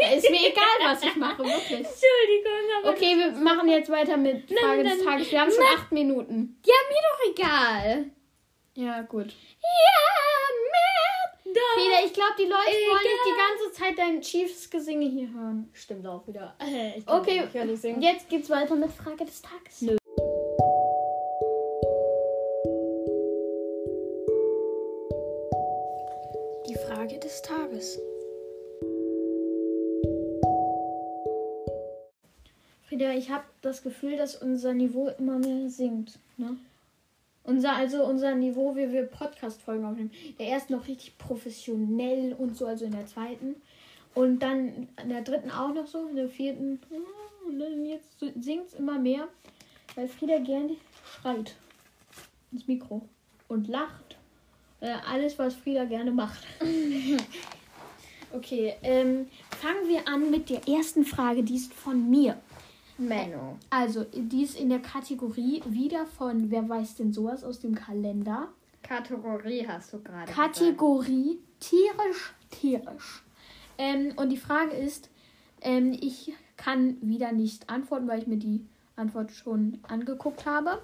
Ja, 0.00 0.08
ist 0.10 0.30
mir 0.30 0.48
egal, 0.48 0.64
was 0.82 1.02
ich 1.02 1.14
mache, 1.16 1.38
wirklich. 1.44 1.86
Entschuldigung, 1.86 2.66
aber. 2.78 2.90
Okay, 2.90 3.16
wir 3.16 3.32
machen 3.32 3.68
jetzt 3.68 3.90
weiter 3.90 4.16
mit 4.16 4.50
Frage 4.50 4.82
des 4.82 5.04
Tages. 5.04 5.30
Wir 5.30 5.40
haben 5.40 5.50
schon 5.52 5.64
acht 5.76 5.92
Minuten. 5.92 6.58
Ja, 6.64 6.74
mir 6.88 7.02
doch 7.02 7.44
egal. 7.44 8.10
Ja, 8.76 9.00
gut. 9.02 9.28
Ja, 9.62 10.02
mir 10.70 11.54
doch. 11.54 11.60
Frieda, 11.74 12.04
ich 12.04 12.12
glaube, 12.12 12.34
die 12.38 12.42
Leute 12.44 12.52
wollen 12.52 13.02
nicht 13.02 13.26
die 13.26 13.38
ganze 13.38 13.72
Zeit 13.72 13.98
dein 13.98 14.20
Chiefs 14.20 14.68
Gesinge 14.68 15.08
hier 15.08 15.32
hören. 15.32 15.70
Stimmt 15.72 16.06
auch 16.06 16.26
wieder. 16.26 16.54
Ich 16.96 17.06
kann 17.06 17.20
Okay, 17.20 17.40
nicht 17.40 17.54
ehrlich 17.54 17.80
singen. 17.80 18.02
jetzt 18.02 18.28
geht's 18.28 18.50
weiter 18.50 18.76
mit 18.76 18.92
Frage 18.92 19.24
des 19.24 19.40
Tages. 19.40 19.80
Nö. 19.80 19.96
die 26.68 26.74
Frage 26.74 27.18
des 27.18 27.42
Tages. 27.42 27.98
Frieda, 32.88 33.12
ich 33.14 33.30
habe 33.30 33.44
das 33.62 33.82
Gefühl, 33.82 34.16
dass 34.16 34.36
unser 34.36 34.74
Niveau 34.74 35.08
immer 35.18 35.38
mehr 35.38 35.68
sinkt. 35.70 36.18
Ne? 36.36 36.56
Unser, 37.46 37.74
also 37.76 38.04
unser 38.04 38.34
Niveau, 38.34 38.74
wie 38.74 38.90
wir 38.92 39.04
Podcast-Folgen 39.04 39.84
aufnehmen. 39.84 40.10
Der 40.38 40.46
erste 40.46 40.72
noch 40.72 40.88
richtig 40.88 41.16
professionell 41.16 42.32
und 42.32 42.56
so, 42.56 42.66
also 42.66 42.84
in 42.84 42.90
der 42.90 43.06
zweiten. 43.06 43.54
Und 44.14 44.40
dann 44.40 44.88
in 45.00 45.08
der 45.10 45.22
dritten 45.22 45.50
auch 45.50 45.72
noch 45.72 45.86
so, 45.86 46.08
in 46.08 46.16
der 46.16 46.28
vierten. 46.28 46.80
ah, 46.90 47.46
Und 47.46 47.60
dann 47.60 47.84
jetzt 47.84 48.18
sinkt 48.18 48.68
es 48.68 48.74
immer 48.74 48.98
mehr, 48.98 49.28
weil 49.94 50.08
Frieda 50.08 50.38
gerne 50.38 50.76
schreit 51.04 51.54
ins 52.50 52.66
Mikro 52.66 53.08
und 53.46 53.68
lacht. 53.68 54.16
Äh, 54.80 54.94
alles, 55.08 55.38
was 55.38 55.54
Frieda 55.54 55.84
gerne 55.84 56.10
macht. 56.10 56.44
okay, 58.32 58.74
ähm, 58.82 59.28
fangen 59.50 59.88
wir 59.88 60.08
an 60.08 60.30
mit 60.30 60.50
der 60.50 60.66
ersten 60.68 61.04
Frage, 61.04 61.42
die 61.42 61.56
ist 61.56 61.72
von 61.72 62.10
mir. 62.10 62.36
Menno. 62.98 63.58
Also, 63.70 64.04
die 64.04 64.42
ist 64.42 64.58
in 64.58 64.68
der 64.68 64.80
Kategorie 64.80 65.62
wieder 65.66 66.06
von 66.06 66.50
Wer 66.50 66.68
weiß 66.68 66.96
denn 66.96 67.12
sowas 67.12 67.44
aus 67.44 67.60
dem 67.60 67.74
Kalender. 67.74 68.48
Kategorie 68.82 69.66
hast 69.66 69.92
du 69.92 70.00
gerade. 70.00 70.26
gesagt. 70.26 70.54
Kategorie 70.54 71.38
tierisch, 71.60 72.34
tierisch. 72.50 73.24
Ähm, 73.78 74.12
und 74.16 74.30
die 74.30 74.36
Frage 74.36 74.72
ist, 74.72 75.10
ähm, 75.60 75.92
ich 75.92 76.32
kann 76.56 76.96
wieder 77.00 77.32
nicht 77.32 77.68
antworten, 77.68 78.08
weil 78.08 78.20
ich 78.20 78.26
mir 78.26 78.38
die 78.38 78.64
Antwort 78.96 79.32
schon 79.32 79.78
angeguckt 79.88 80.46
habe. 80.46 80.82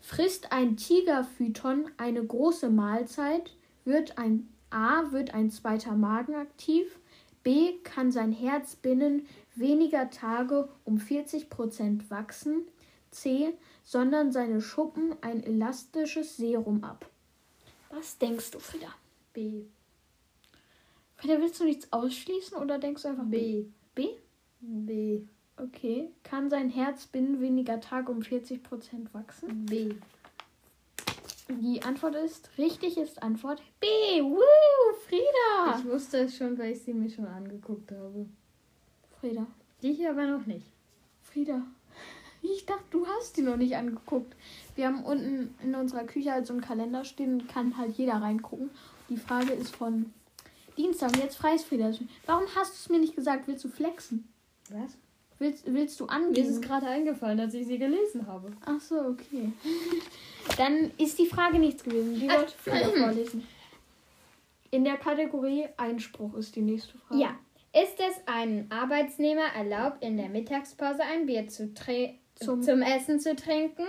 Frisst 0.00 0.52
ein 0.52 0.76
Tigerphyton 0.76 1.90
eine 1.96 2.24
große 2.24 2.68
Mahlzeit, 2.70 3.52
wird 3.84 4.18
ein 4.18 4.48
A, 4.70 5.10
wird 5.10 5.32
ein 5.32 5.50
zweiter 5.50 5.94
Magen 5.94 6.34
aktiv, 6.34 6.98
B, 7.42 7.74
kann 7.84 8.10
sein 8.10 8.32
Herz 8.32 8.76
binnen 8.76 9.26
weniger 9.56 10.10
Tage 10.10 10.68
um 10.84 10.98
40% 10.98 12.10
wachsen, 12.10 12.62
C, 13.10 13.54
sondern 13.84 14.32
seine 14.32 14.60
Schuppen 14.60 15.14
ein 15.20 15.42
elastisches 15.42 16.36
Serum 16.36 16.84
ab. 16.84 17.08
Was 17.90 18.18
denkst 18.18 18.50
du, 18.50 18.58
Frieda? 18.58 18.88
B. 19.32 19.64
Frieda, 21.16 21.40
willst 21.40 21.60
du 21.60 21.64
nichts 21.64 21.92
ausschließen 21.92 22.58
oder 22.58 22.78
denkst 22.78 23.02
du 23.02 23.08
einfach 23.08 23.24
B? 23.24 23.66
B. 23.94 24.08
B? 24.60 25.22
Okay. 25.56 26.10
Kann 26.22 26.50
sein 26.50 26.68
Herz 26.68 27.06
binnen 27.06 27.40
weniger 27.40 27.80
Tage 27.80 28.12
um 28.12 28.20
40% 28.20 28.60
wachsen? 29.12 29.66
B. 29.66 29.94
Die 31.48 31.80
Antwort 31.82 32.16
ist, 32.16 32.50
richtig 32.58 32.98
ist 32.98 33.22
Antwort 33.22 33.62
B. 33.80 33.86
Woo, 34.20 34.42
Frieda! 35.06 35.78
Ich 35.78 35.84
wusste 35.86 36.18
es 36.18 36.36
schon, 36.36 36.58
weil 36.58 36.72
ich 36.72 36.82
sie 36.82 36.92
mir 36.92 37.08
schon 37.08 37.26
angeguckt 37.26 37.92
habe. 37.92 38.26
Frieda, 39.28 39.46
Dich 39.82 40.08
aber 40.08 40.26
noch 40.26 40.46
nicht. 40.46 40.66
Frieda. 41.22 41.62
Ich 42.42 42.64
dachte, 42.64 42.84
du 42.90 43.06
hast 43.06 43.36
die 43.36 43.42
noch 43.42 43.56
nicht 43.56 43.76
angeguckt. 43.76 44.34
Wir 44.76 44.86
haben 44.86 45.02
unten 45.04 45.54
in 45.62 45.74
unserer 45.74 46.04
Küche 46.04 46.32
halt 46.32 46.46
so 46.46 46.52
einen 46.52 46.62
Kalender 46.62 47.04
stehen, 47.04 47.46
kann 47.48 47.76
halt 47.76 47.96
jeder 47.96 48.14
reingucken. 48.14 48.70
Die 49.08 49.16
Frage 49.16 49.52
ist 49.52 49.74
von 49.74 50.12
Dienstag. 50.76 51.16
Jetzt 51.16 51.36
frei 51.36 51.54
ist 51.54 51.66
Frieda. 51.66 51.90
Warum 52.26 52.44
hast 52.54 52.70
du 52.72 52.76
es 52.76 52.88
mir 52.88 52.98
nicht 53.00 53.16
gesagt? 53.16 53.48
Willst 53.48 53.64
du 53.64 53.68
flexen? 53.68 54.28
Was? 54.70 54.96
Willst, 55.38 55.64
willst 55.66 56.00
du 56.00 56.06
Mir 56.06 56.30
ist 56.30 56.48
es 56.48 56.56
angeben? 56.56 56.60
gerade 56.62 56.86
eingefallen, 56.86 57.40
als 57.40 57.54
ich 57.54 57.66
sie 57.66 57.78
gelesen 57.78 58.26
habe. 58.26 58.52
Ach 58.64 58.80
so, 58.80 58.96
okay. 59.00 59.52
Dann 60.56 60.90
ist 60.98 61.18
die 61.18 61.26
Frage 61.26 61.58
nichts 61.58 61.82
gewesen. 61.82 62.14
Die 62.14 62.28
wollte 62.28 62.52
Frieda 62.56 62.88
vorlesen. 62.90 63.46
In 64.70 64.84
der 64.84 64.96
Kategorie 64.96 65.66
Einspruch 65.76 66.34
ist 66.34 66.54
die 66.56 66.62
nächste 66.62 66.96
Frage. 66.98 67.20
Ja. 67.20 67.38
Ist 67.82 68.00
es 68.00 68.26
einem 68.26 68.66
Arbeitsnehmer 68.70 69.52
erlaubt, 69.54 70.02
in 70.02 70.16
der 70.16 70.30
Mittagspause 70.30 71.02
ein 71.02 71.26
Bier 71.26 71.46
zu 71.48 71.74
Zum- 71.74 72.62
zum, 72.62 72.80
Essen 72.80 73.20
zu 73.20 73.36
trinken? 73.36 73.84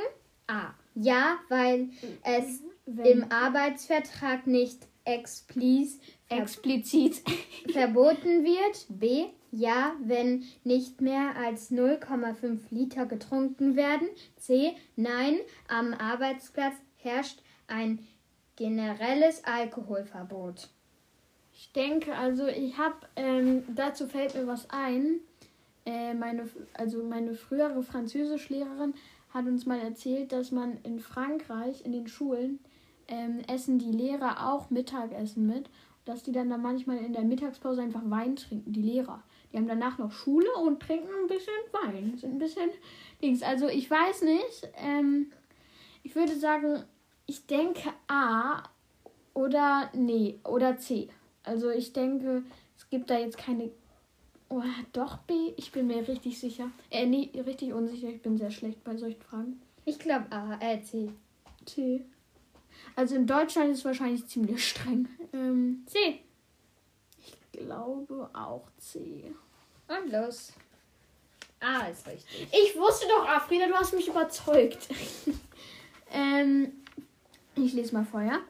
A. 0.48 0.74
Ja, 0.96 1.38
weil 1.48 1.90
es 2.24 2.64
Wenn 2.86 3.06
im 3.06 3.32
Arbeitsvertrag 3.32 4.46
nicht 4.46 4.80
explizit 5.06 6.02
explizit. 6.28 7.22
verboten 7.72 8.44
wird. 8.44 8.88
B. 8.90 9.28
Ja, 9.52 9.96
wenn 10.04 10.44
nicht 10.66 11.00
mehr 11.00 11.38
als 11.38 11.72
0,5 11.72 12.60
Liter 12.70 13.06
getrunken 13.06 13.78
werden. 13.78 14.10
C. 14.36 14.76
Nein, 14.98 15.38
am 15.70 15.94
Arbeitsplatz 15.94 16.76
herrscht 16.98 17.40
ein 17.68 18.06
generelles 18.58 19.46
Alkoholverbot. 19.46 20.68
Ich 21.60 21.72
denke, 21.72 22.14
also 22.14 22.46
ich 22.46 22.78
habe, 22.78 22.96
ähm, 23.16 23.64
dazu 23.74 24.06
fällt 24.06 24.36
mir 24.36 24.46
was 24.46 24.70
ein. 24.70 25.22
Äh, 25.88 26.14
meine, 26.14 26.48
also 26.76 27.04
meine 27.04 27.34
frühere 27.34 27.82
Französischlehrerin 27.82 28.94
hat 29.34 29.48
uns 29.48 29.66
mal 29.66 29.80
erzählt, 29.80 30.32
dass 30.32 30.52
man 30.52 30.78
in 30.84 31.00
Frankreich 31.00 31.84
in 31.84 31.94
den 31.94 32.08
Schulen 32.08 32.60
ähm, 33.08 33.40
essen 33.48 33.80
die 33.80 33.92
Lehrer 33.92 34.54
auch 34.54 34.70
Mittagessen 34.70 35.48
mit. 35.48 35.68
Dass 36.06 36.22
die 36.22 36.32
dann, 36.32 36.52
dann 36.52 36.62
manchmal 36.62 36.98
in 36.98 37.14
der 37.14 37.24
Mittagspause 37.24 37.82
einfach 37.82 38.04
Wein 38.06 38.36
trinken, 38.36 38.72
die 38.72 38.84
Lehrer. 38.84 39.24
Die 39.52 39.58
haben 39.58 39.68
danach 39.68 39.98
noch 39.98 40.12
Schule 40.12 40.54
und 40.64 40.80
trinken 40.80 41.10
ein 41.24 41.28
bisschen 41.28 41.54
Wein. 41.72 42.18
Sind 42.18 42.36
ein 42.36 42.40
bisschen 42.40 42.70
Dings. 43.20 43.42
Also 43.42 43.68
ich 43.68 43.90
weiß 43.90 44.22
nicht. 44.22 44.70
Ähm, 44.78 45.32
ich 46.04 46.16
würde 46.16 46.36
sagen, 46.36 46.84
ich 47.26 47.48
denke 47.48 47.90
A 48.08 48.64
oder 49.34 49.90
nee, 49.96 50.40
oder 50.44 50.78
C. 50.78 51.10
Also 51.48 51.70
ich 51.70 51.94
denke, 51.94 52.44
es 52.78 52.90
gibt 52.90 53.10
da 53.10 53.18
jetzt 53.18 53.38
keine. 53.38 53.72
Oh, 54.50 54.62
doch 54.94 55.18
B. 55.20 55.54
Ich 55.58 55.72
bin 55.72 55.88
mir 55.88 56.08
richtig 56.08 56.40
sicher. 56.40 56.70
Äh, 56.90 57.06
nee, 57.06 57.32
richtig 57.36 57.74
unsicher. 57.74 58.10
Ich 58.10 58.22
bin 58.22 58.38
sehr 58.38 58.52
schlecht 58.52 58.84
bei 58.84 58.96
solchen 58.98 59.22
Fragen. 59.22 59.62
Ich 59.86 59.98
glaube 59.98 60.26
A, 60.32 60.58
äh, 60.62 60.82
C. 60.82 61.10
C. 61.66 62.04
Also 62.96 63.16
in 63.16 63.26
Deutschland 63.26 63.72
ist 63.72 63.80
es 63.80 63.86
wahrscheinlich 63.86 64.28
ziemlich 64.28 64.68
streng. 64.68 65.08
Ähm, 65.34 65.84
C. 65.86 66.20
ich 67.20 67.38
glaube 67.52 68.30
auch 68.34 68.68
C. 68.78 69.34
Und 69.88 70.12
los. 70.12 70.54
A 71.60 71.88
ist 71.88 72.06
richtig. 72.08 72.48
Ich 72.52 72.78
wusste 72.78 73.08
doch, 73.08 73.28
Afrida, 73.28 73.68
du 73.68 73.74
hast 73.74 73.94
mich 73.94 74.08
überzeugt. 74.08 74.90
ähm, 76.12 76.74
ich 77.56 77.74
lese 77.74 77.94
mal 77.94 78.06
vor, 78.06 78.22
ja? 78.22 78.42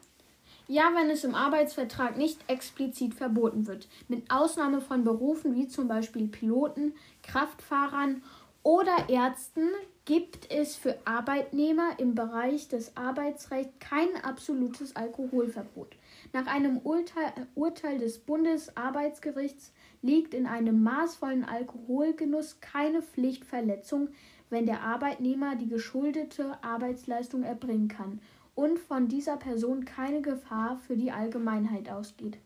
Ja, 0.70 0.92
wenn 0.94 1.08
es 1.08 1.24
im 1.24 1.34
Arbeitsvertrag 1.34 2.18
nicht 2.18 2.38
explizit 2.46 3.14
verboten 3.14 3.66
wird, 3.66 3.88
mit 4.06 4.30
Ausnahme 4.30 4.82
von 4.82 5.02
Berufen 5.02 5.54
wie 5.54 5.66
zum 5.66 5.88
Beispiel 5.88 6.28
Piloten, 6.28 6.92
Kraftfahrern 7.22 8.22
oder 8.62 9.08
Ärzten, 9.08 9.66
gibt 10.04 10.50
es 10.50 10.76
für 10.76 10.98
Arbeitnehmer 11.06 11.98
im 11.98 12.14
Bereich 12.14 12.68
des 12.68 12.98
Arbeitsrechts 12.98 13.78
kein 13.78 14.08
absolutes 14.22 14.94
Alkoholverbot. 14.94 15.96
Nach 16.34 16.46
einem 16.46 16.76
Urteil, 16.84 17.98
des 17.98 18.18
Bundesarbeitsgerichts 18.18 19.72
liegt 20.02 20.34
in 20.34 20.46
einem 20.46 20.82
maßvollen 20.82 21.46
Alkoholgenuss 21.46 22.60
keine 22.60 23.00
Pflichtverletzung, 23.00 24.10
wenn 24.50 24.66
der 24.66 24.82
Arbeitnehmer 24.82 25.56
die 25.56 25.68
geschuldete 25.68 26.62
Arbeitsleistung 26.62 27.42
erbringen 27.42 27.88
kann 27.88 28.20
und 28.58 28.80
von 28.80 29.06
dieser 29.06 29.36
Person 29.36 29.84
keine 29.84 30.20
Gefahr 30.20 30.80
für 30.84 30.96
die 30.96 31.12
Allgemeinheit 31.12 31.88
ausgeht. 31.88 32.38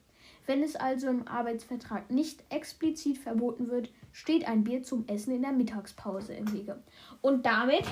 Wenn 0.45 0.62
es 0.62 0.76
also 0.76 1.09
im 1.09 1.26
Arbeitsvertrag 1.26 2.11
nicht 2.11 2.45
explizit 2.50 3.16
verboten 3.16 3.71
wird, 3.71 3.88
steht 4.12 4.47
ein 4.47 4.62
Bier 4.62 4.83
zum 4.83 5.09
Essen 5.09 5.35
in 5.35 5.40
der 5.40 5.52
Mittagspause 5.52 6.35
im 6.35 6.52
Wege. 6.52 6.78
Und 7.23 7.47
damit 7.47 7.85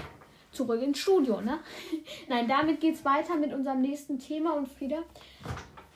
zurück 0.53 0.83
ins 0.83 0.99
Studio, 0.99 1.41
ne? 1.41 1.61
Nein, 2.29 2.47
damit 2.47 2.83
geht's 2.83 3.07
weiter 3.07 3.37
mit 3.37 3.55
unserem 3.55 3.81
nächsten 3.81 4.19
Thema 4.19 4.53
und 4.53 4.69
Frieda 4.69 5.03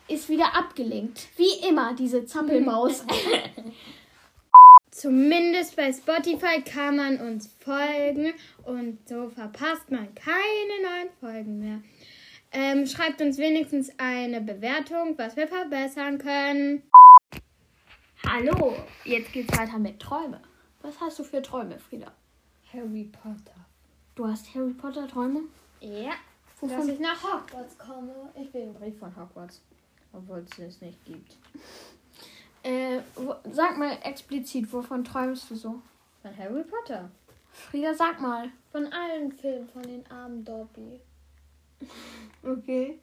ist 0.08 0.30
wieder 0.30 0.56
abgelenkt. 0.56 1.28
Wie 1.36 1.68
immer, 1.68 1.94
diese 1.94 2.24
Zappelmaus. 2.24 3.04
Zumindest 4.90 5.76
bei 5.76 5.92
Spotify 5.92 6.62
kann 6.62 6.96
man 6.96 7.20
uns 7.20 7.50
folgen 7.58 8.32
und 8.64 9.06
so 9.06 9.28
verpasst 9.28 9.90
man 9.90 10.14
keine 10.14 10.82
neuen 10.82 11.10
Folgen 11.20 11.58
mehr. 11.58 11.80
Ähm, 12.56 12.86
schreibt 12.86 13.20
uns 13.20 13.36
wenigstens 13.38 13.90
eine 13.98 14.40
Bewertung, 14.40 15.18
was 15.18 15.36
wir 15.36 15.48
verbessern 15.48 16.18
können. 16.18 16.84
Hallo, 18.24 18.76
jetzt 19.04 19.32
geht's 19.32 19.58
weiter 19.58 19.76
mit 19.76 19.98
Träume. 19.98 20.40
Was 20.80 21.00
hast 21.00 21.18
du 21.18 21.24
für 21.24 21.42
Träume, 21.42 21.80
Frieda? 21.80 22.12
Harry 22.72 23.10
Potter. 23.10 23.56
Du 24.14 24.28
hast 24.28 24.54
Harry 24.54 24.72
Potter 24.72 25.08
Träume? 25.08 25.40
Ja, 25.80 26.12
dass 26.60 26.70
Wovon? 26.70 26.88
ich 26.90 27.00
nach 27.00 27.20
Hogwarts 27.24 27.76
komme. 27.76 28.14
Ich 28.40 28.54
will 28.54 28.62
einen 28.62 28.74
Brief 28.74 29.00
von 29.00 29.14
Hogwarts, 29.16 29.60
obwohl 30.12 30.46
es 30.48 30.58
es 30.58 30.80
nicht 30.80 31.04
gibt. 31.04 31.36
Äh, 32.66 33.00
wo, 33.16 33.34
sag 33.52 33.76
mal 33.76 33.98
explizit, 34.04 34.72
wovon 34.72 35.04
träumst 35.04 35.50
du 35.50 35.54
so? 35.54 35.82
Von 36.22 36.34
Harry 36.34 36.64
Potter. 36.64 37.10
Frieda, 37.52 37.92
sag 37.92 38.22
mal. 38.22 38.48
Von 38.72 38.90
allen 38.90 39.30
Filmen 39.32 39.68
von 39.68 39.82
den 39.82 40.10
armen 40.10 40.42
Dobby. 40.46 40.98
Okay. 42.42 42.98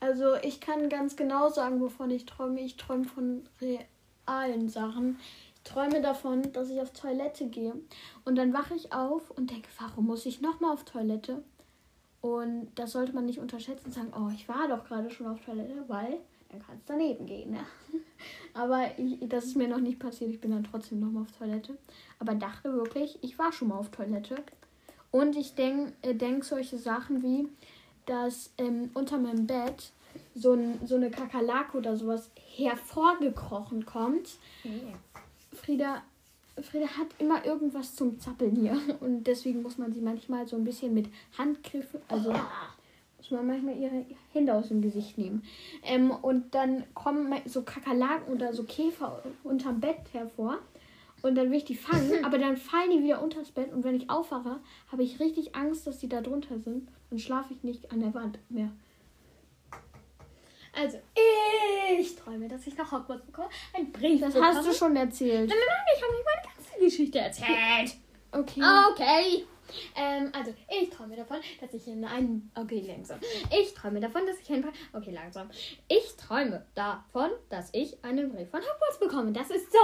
Also 0.00 0.36
ich 0.42 0.60
kann 0.60 0.88
ganz 0.88 1.16
genau 1.16 1.48
sagen, 1.48 1.80
wovon 1.80 2.10
ich 2.10 2.26
träume. 2.26 2.60
Ich 2.60 2.76
träume 2.76 3.04
von 3.04 3.42
realen 3.60 4.68
Sachen. 4.68 5.18
Ich 5.56 5.62
träume 5.64 6.00
davon, 6.00 6.52
dass 6.52 6.70
ich 6.70 6.80
auf 6.80 6.92
Toilette 6.92 7.48
gehe. 7.48 7.74
Und 8.24 8.36
dann 8.36 8.52
wache 8.52 8.74
ich 8.74 8.92
auf 8.92 9.30
und 9.30 9.50
denke, 9.50 9.68
warum 9.78 10.06
muss 10.06 10.24
ich 10.26 10.40
nochmal 10.40 10.72
auf 10.72 10.84
Toilette? 10.84 11.42
Und 12.20 12.70
das 12.74 12.92
sollte 12.92 13.12
man 13.12 13.26
nicht 13.26 13.38
unterschätzen. 13.38 13.92
Sagen, 13.92 14.12
oh, 14.16 14.30
ich 14.32 14.48
war 14.48 14.68
doch 14.68 14.84
gerade 14.84 15.10
schon 15.10 15.26
auf 15.26 15.40
Toilette, 15.44 15.84
weil 15.88 16.18
dann 16.50 16.62
kann 16.62 16.76
es 16.76 16.84
daneben 16.86 17.26
gehen. 17.26 17.52
Ne? 17.52 17.60
Aber 18.54 18.86
ich, 18.98 19.18
das 19.28 19.46
ist 19.46 19.56
mir 19.56 19.68
noch 19.68 19.80
nicht 19.80 19.98
passiert. 19.98 20.30
Ich 20.30 20.40
bin 20.40 20.50
dann 20.50 20.64
trotzdem 20.64 21.00
nochmal 21.00 21.22
auf 21.22 21.32
Toilette. 21.32 21.76
Aber 22.18 22.34
dachte 22.34 22.72
wirklich, 22.72 23.18
ich 23.22 23.38
war 23.38 23.52
schon 23.52 23.68
mal 23.68 23.78
auf 23.78 23.90
Toilette. 23.90 24.36
Und 25.10 25.36
ich 25.36 25.54
denke 25.54 25.92
äh, 26.02 26.14
denk 26.14 26.44
solche 26.44 26.78
Sachen 26.78 27.22
wie, 27.22 27.48
dass 28.08 28.50
ähm, 28.58 28.90
unter 28.94 29.18
meinem 29.18 29.46
Bett 29.46 29.92
so, 30.34 30.52
ein, 30.52 30.86
so 30.86 30.96
eine 30.96 31.10
Kakerlake 31.10 31.76
oder 31.76 31.96
sowas 31.96 32.30
hervorgekrochen 32.56 33.84
kommt. 33.84 34.38
Frieda, 35.52 36.02
Frieda 36.62 36.86
hat 36.86 37.08
immer 37.18 37.44
irgendwas 37.44 37.94
zum 37.94 38.18
Zappeln 38.18 38.56
hier. 38.56 38.78
Und 39.00 39.24
deswegen 39.24 39.62
muss 39.62 39.78
man 39.78 39.92
sie 39.92 40.00
manchmal 40.00 40.46
so 40.46 40.56
ein 40.56 40.64
bisschen 40.64 40.94
mit 40.94 41.08
Handgriffen, 41.36 42.00
also 42.08 42.32
muss 43.18 43.30
man 43.30 43.46
manchmal 43.46 43.76
ihre 43.76 44.06
Hände 44.32 44.54
aus 44.54 44.68
dem 44.68 44.80
Gesicht 44.80 45.18
nehmen. 45.18 45.42
Ähm, 45.82 46.10
und 46.10 46.54
dann 46.54 46.84
kommen 46.94 47.34
so 47.44 47.62
Kakerlaken 47.62 48.32
oder 48.32 48.54
so 48.54 48.62
Käfer 48.64 49.22
unterm 49.44 49.80
Bett 49.80 49.98
hervor. 50.12 50.58
Und 51.20 51.34
dann 51.34 51.50
will 51.50 51.58
ich 51.58 51.64
die 51.64 51.74
fangen, 51.74 52.12
aber 52.24 52.38
dann 52.38 52.56
fallen 52.56 52.90
die 52.90 53.02
wieder 53.02 53.20
unters 53.20 53.50
Bett. 53.50 53.72
Und 53.72 53.84
wenn 53.84 53.96
ich 53.96 54.08
aufwache, 54.08 54.60
habe 54.90 55.02
ich 55.02 55.20
richtig 55.20 55.54
Angst, 55.56 55.86
dass 55.86 55.98
die 55.98 56.08
da 56.08 56.20
drunter 56.20 56.58
sind. 56.60 56.88
Dann 57.10 57.18
schlafe 57.18 57.54
ich 57.54 57.62
nicht 57.62 57.90
an 57.90 58.00
der 58.00 58.12
Wand 58.14 58.38
mehr. 58.50 58.70
Also, 60.72 60.98
ich 61.98 62.14
träume, 62.14 62.46
dass 62.46 62.66
ich 62.66 62.76
nach 62.76 62.92
Hogwarts 62.92 63.24
bekomme. 63.24 63.48
Ein 63.74 63.90
Brief. 63.90 64.20
Das 64.20 64.34
hast 64.34 64.66
du 64.66 64.72
schon 64.72 64.94
erzählt. 64.94 65.48
Nein, 65.48 65.58
nein, 65.58 65.68
nein, 65.68 65.94
ich 65.96 66.02
habe 66.02 66.12
nicht 66.12 66.24
meine 66.24 66.54
ganze 66.54 66.84
Geschichte 66.84 67.18
erzählt. 67.18 67.96
Okay. 68.30 68.62
Okay. 68.92 69.46
Ähm, 69.96 70.30
also, 70.32 70.54
ich 70.68 70.90
träume 70.90 71.16
davon, 71.16 71.38
dass 71.60 71.74
ich 71.74 71.88
in 71.88 72.04
einen. 72.04 72.50
Okay, 72.54 72.84
langsam. 72.86 73.18
Ich 73.50 73.74
träume 73.74 74.00
davon, 74.00 74.26
dass 74.26 74.38
ich 74.40 74.50
einen. 74.50 74.70
Okay, 74.92 75.10
langsam. 75.10 75.50
Ich 75.88 76.16
träume 76.16 76.64
davon, 76.74 77.30
dass 77.48 77.70
ich 77.72 78.02
einen 78.04 78.32
Brief 78.32 78.50
von 78.50 78.60
Hogwarts 78.60 79.00
bekomme. 79.00 79.32
Das 79.32 79.50
ist 79.50 79.72
so 79.72 79.78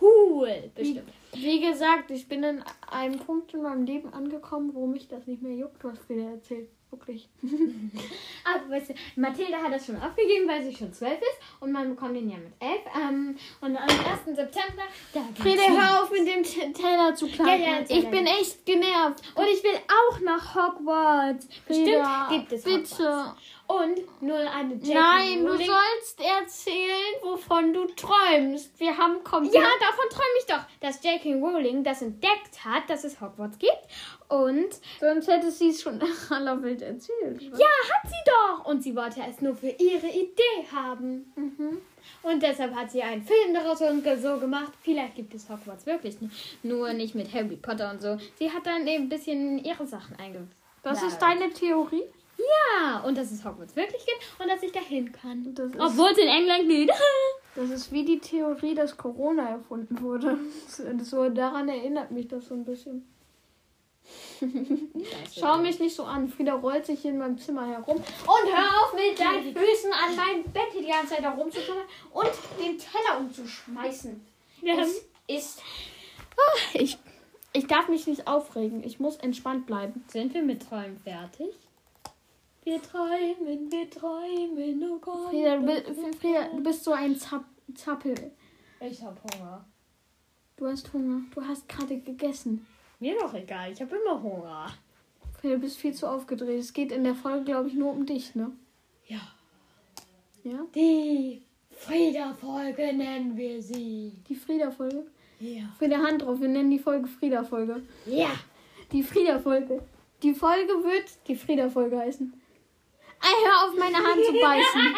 cool. 0.00 0.70
Bestimmt. 0.74 1.12
Wie 1.34 1.60
gesagt, 1.60 2.10
ich 2.10 2.28
bin 2.28 2.44
in 2.44 2.62
einem 2.90 3.18
Punkt 3.18 3.54
in 3.54 3.62
meinem 3.62 3.84
Leben 3.84 4.12
angekommen, 4.12 4.74
wo 4.74 4.86
mich 4.86 5.08
das 5.08 5.26
nicht 5.26 5.42
mehr 5.42 5.54
juckt, 5.54 5.82
was 5.82 5.98
Frieda 5.98 6.30
erzählt. 6.30 6.68
Wirklich. 6.92 7.26
Aber 8.44 8.68
weißt 8.68 8.90
du, 8.90 8.94
Mathilda 9.16 9.56
hat 9.56 9.72
das 9.72 9.86
schon 9.86 9.96
aufgegeben, 9.96 10.46
weil 10.46 10.62
sie 10.62 10.76
schon 10.76 10.92
zwölf 10.92 11.18
ist 11.22 11.38
und 11.60 11.72
man 11.72 11.88
bekommt 11.88 12.14
den 12.16 12.28
ja 12.28 12.36
mit 12.36 12.52
elf. 12.60 12.82
Ähm, 12.94 13.34
und 13.62 13.76
am 13.78 13.88
1. 13.88 14.36
September, 14.36 14.82
da 15.14 15.20
Frieda, 15.34 15.62
hör 15.68 16.02
auf 16.02 16.10
mit 16.10 16.26
dem 16.28 16.42
Teller 16.42 17.14
zu 17.14 17.28
klappen. 17.28 17.62
Ja, 17.62 17.80
ja, 17.80 17.84
ich 17.88 18.10
bin 18.10 18.26
echt 18.26 18.66
genervt. 18.66 19.22
Und 19.34 19.46
ich 19.46 19.64
will 19.64 19.78
auch 19.88 20.20
nach 20.20 20.54
Hogwarts. 20.54 21.46
Bestimmt 21.66 21.88
Frieda, 21.88 22.28
gibt 22.30 22.52
es 22.52 22.62
Bitte. 22.62 23.04
Hogwarts. 23.04 23.40
Und 23.72 24.22
nur 24.22 24.36
eine 24.38 24.74
J.K. 24.74 24.94
Nein, 24.94 25.44
du 25.44 25.52
Rowling- 25.52 25.66
sollst 25.66 26.20
erzählen, 26.20 27.14
wovon 27.22 27.72
du 27.72 27.86
träumst. 27.86 28.78
Wir 28.78 28.96
haben 28.98 29.22
komplett. 29.24 29.54
Ja, 29.54 29.62
davon 29.80 30.08
träume 30.10 30.38
ich 30.40 30.46
doch, 30.46 30.62
dass 30.80 31.02
J.K. 31.02 31.34
Rowling 31.34 31.84
das 31.84 32.02
entdeckt 32.02 32.64
hat, 32.64 32.88
dass 32.90 33.04
es 33.04 33.20
Hogwarts 33.20 33.58
gibt. 33.58 33.72
Und 34.28 34.68
Sonst 35.00 35.28
hätte 35.28 35.50
sie 35.50 35.68
es 35.70 35.82
schon 35.82 36.00
aller 36.30 36.62
Welt 36.62 36.82
erzählt. 36.82 37.40
ja, 37.42 37.50
hat 37.58 38.08
sie 38.10 38.24
doch. 38.24 38.64
Und 38.66 38.82
sie 38.82 38.94
wollte 38.96 39.20
es 39.28 39.40
nur 39.40 39.54
für 39.54 39.68
ihre 39.68 40.08
Idee 40.08 40.66
haben. 40.74 41.32
Mhm. 41.36 41.80
Und 42.22 42.42
deshalb 42.42 42.74
hat 42.74 42.90
sie 42.90 43.02
einen 43.02 43.22
Film 43.22 43.54
daraus 43.54 43.80
und 43.80 44.04
so 44.20 44.38
gemacht. 44.38 44.72
Vielleicht 44.82 45.14
gibt 45.14 45.34
es 45.34 45.48
Hogwarts 45.48 45.86
wirklich. 45.86 46.16
Nur 46.62 46.92
nicht 46.92 47.14
mit 47.14 47.32
Harry 47.32 47.56
Potter 47.56 47.90
und 47.90 48.02
so. 48.02 48.16
Sie 48.38 48.50
hat 48.50 48.66
dann 48.66 48.86
eben 48.86 49.04
ein 49.04 49.08
bisschen 49.08 49.58
ihre 49.64 49.86
Sachen 49.86 50.16
eingebaut. 50.18 50.48
Das 50.82 51.02
ist 51.02 51.18
deine 51.22 51.50
Theorie? 51.50 52.02
Ja, 52.48 53.00
und 53.00 53.16
dass 53.16 53.30
es 53.30 53.44
Hogwarts 53.44 53.76
wirklich 53.76 54.04
gibt 54.04 54.40
und 54.40 54.48
dass 54.48 54.62
ich 54.62 54.72
dahin 54.72 55.12
kann. 55.12 55.54
Das 55.54 55.70
Obwohl 55.78 56.10
es 56.10 56.18
in 56.18 56.28
England 56.28 56.68
geht. 56.68 56.90
das 57.54 57.70
ist 57.70 57.92
wie 57.92 58.04
die 58.04 58.18
Theorie, 58.18 58.74
dass 58.74 58.96
Corona 58.96 59.50
erfunden 59.50 60.00
wurde. 60.00 60.38
Das, 60.66 61.10
so, 61.10 61.28
daran 61.28 61.68
erinnert 61.68 62.10
mich 62.10 62.28
das 62.28 62.46
so 62.46 62.54
ein 62.54 62.64
bisschen. 62.64 63.06
Schau 65.38 65.58
mich 65.58 65.78
nicht 65.78 65.94
so 65.94 66.04
an. 66.04 66.28
Frieda 66.28 66.54
rollt 66.54 66.86
sich 66.86 67.04
in 67.04 67.18
meinem 67.18 67.38
Zimmer 67.38 67.66
herum. 67.66 67.96
Und 67.96 68.52
hör 68.52 68.82
auf 68.82 68.94
mit 68.94 69.18
deinen 69.18 69.54
Füßen 69.54 69.92
an 69.92 70.16
meinem 70.16 70.42
Bett 70.52 70.68
die 70.76 70.86
ganze 70.86 71.14
Zeit 71.14 71.22
herumzuschütteln 71.22 71.86
und 72.12 72.30
den 72.58 72.78
Teller 72.78 73.20
umzuschmeißen. 73.20 74.20
Ja. 74.62 74.74
Es 74.80 75.04
ist. 75.28 75.62
Ah, 76.36 76.58
Ich, 76.74 76.98
ich 77.52 77.66
darf 77.66 77.88
mich 77.88 78.06
nicht 78.06 78.26
aufregen. 78.26 78.82
Ich 78.82 78.98
muss 78.98 79.16
entspannt 79.16 79.66
bleiben. 79.66 80.04
Sind 80.08 80.34
wir 80.34 80.42
mit 80.42 80.68
Träumen 80.68 80.98
fertig? 80.98 81.54
Wir 82.64 82.80
träumen, 82.80 83.70
wir 83.72 83.90
träumen, 83.90 84.90
oh 84.90 84.98
Gott. 85.00 85.30
Frieda, 85.30 85.56
du, 85.56 85.66
bi- 85.66 86.12
Frieda, 86.18 86.48
du 86.48 86.62
bist 86.62 86.84
so 86.84 86.92
ein 86.92 87.16
Zapp, 87.16 87.44
Zappel. 87.74 88.14
Ich 88.80 89.02
hab 89.02 89.20
Hunger. 89.34 89.64
Du 90.56 90.66
hast 90.66 90.92
Hunger. 90.92 91.22
Du 91.34 91.44
hast 91.44 91.68
gerade 91.68 91.98
gegessen. 91.98 92.64
Mir 93.00 93.18
doch 93.18 93.34
egal, 93.34 93.72
ich 93.72 93.80
habe 93.80 93.96
immer 93.96 94.22
Hunger. 94.22 94.66
Frieda, 95.40 95.54
du 95.56 95.60
bist 95.60 95.78
viel 95.78 95.92
zu 95.92 96.08
aufgedreht. 96.08 96.60
Es 96.60 96.72
geht 96.72 96.92
in 96.92 97.02
der 97.02 97.16
Folge, 97.16 97.44
glaube 97.46 97.68
ich, 97.68 97.74
nur 97.74 97.90
um 97.90 98.06
dich, 98.06 98.34
ne? 98.36 98.52
Ja. 99.06 99.20
Ja? 100.44 100.64
Die 100.74 101.42
Frieda-Folge 101.70 102.92
nennen 102.92 103.36
wir 103.36 103.60
sie. 103.60 104.12
Die 104.28 104.34
Frieda-Folge. 104.36 105.06
Ja. 105.40 105.64
Frieda 105.78 105.96
Hand 105.98 106.22
drauf. 106.22 106.40
Wir 106.40 106.48
nennen 106.48 106.70
die 106.70 106.78
Folge 106.78 107.08
Frieda-Folge. 107.08 107.82
Ja. 108.06 108.30
Die 108.92 109.02
Frieda-Folge. 109.02 109.82
Die 110.22 110.34
Folge 110.34 110.72
wird 110.84 111.06
die 111.26 111.34
Frieda-Folge 111.34 111.98
heißen. 111.98 112.32
Hör 113.22 113.68
auf, 113.68 113.78
meine 113.78 113.96
Hand 113.96 114.24
zu 114.24 114.32
beißen. 114.32 114.96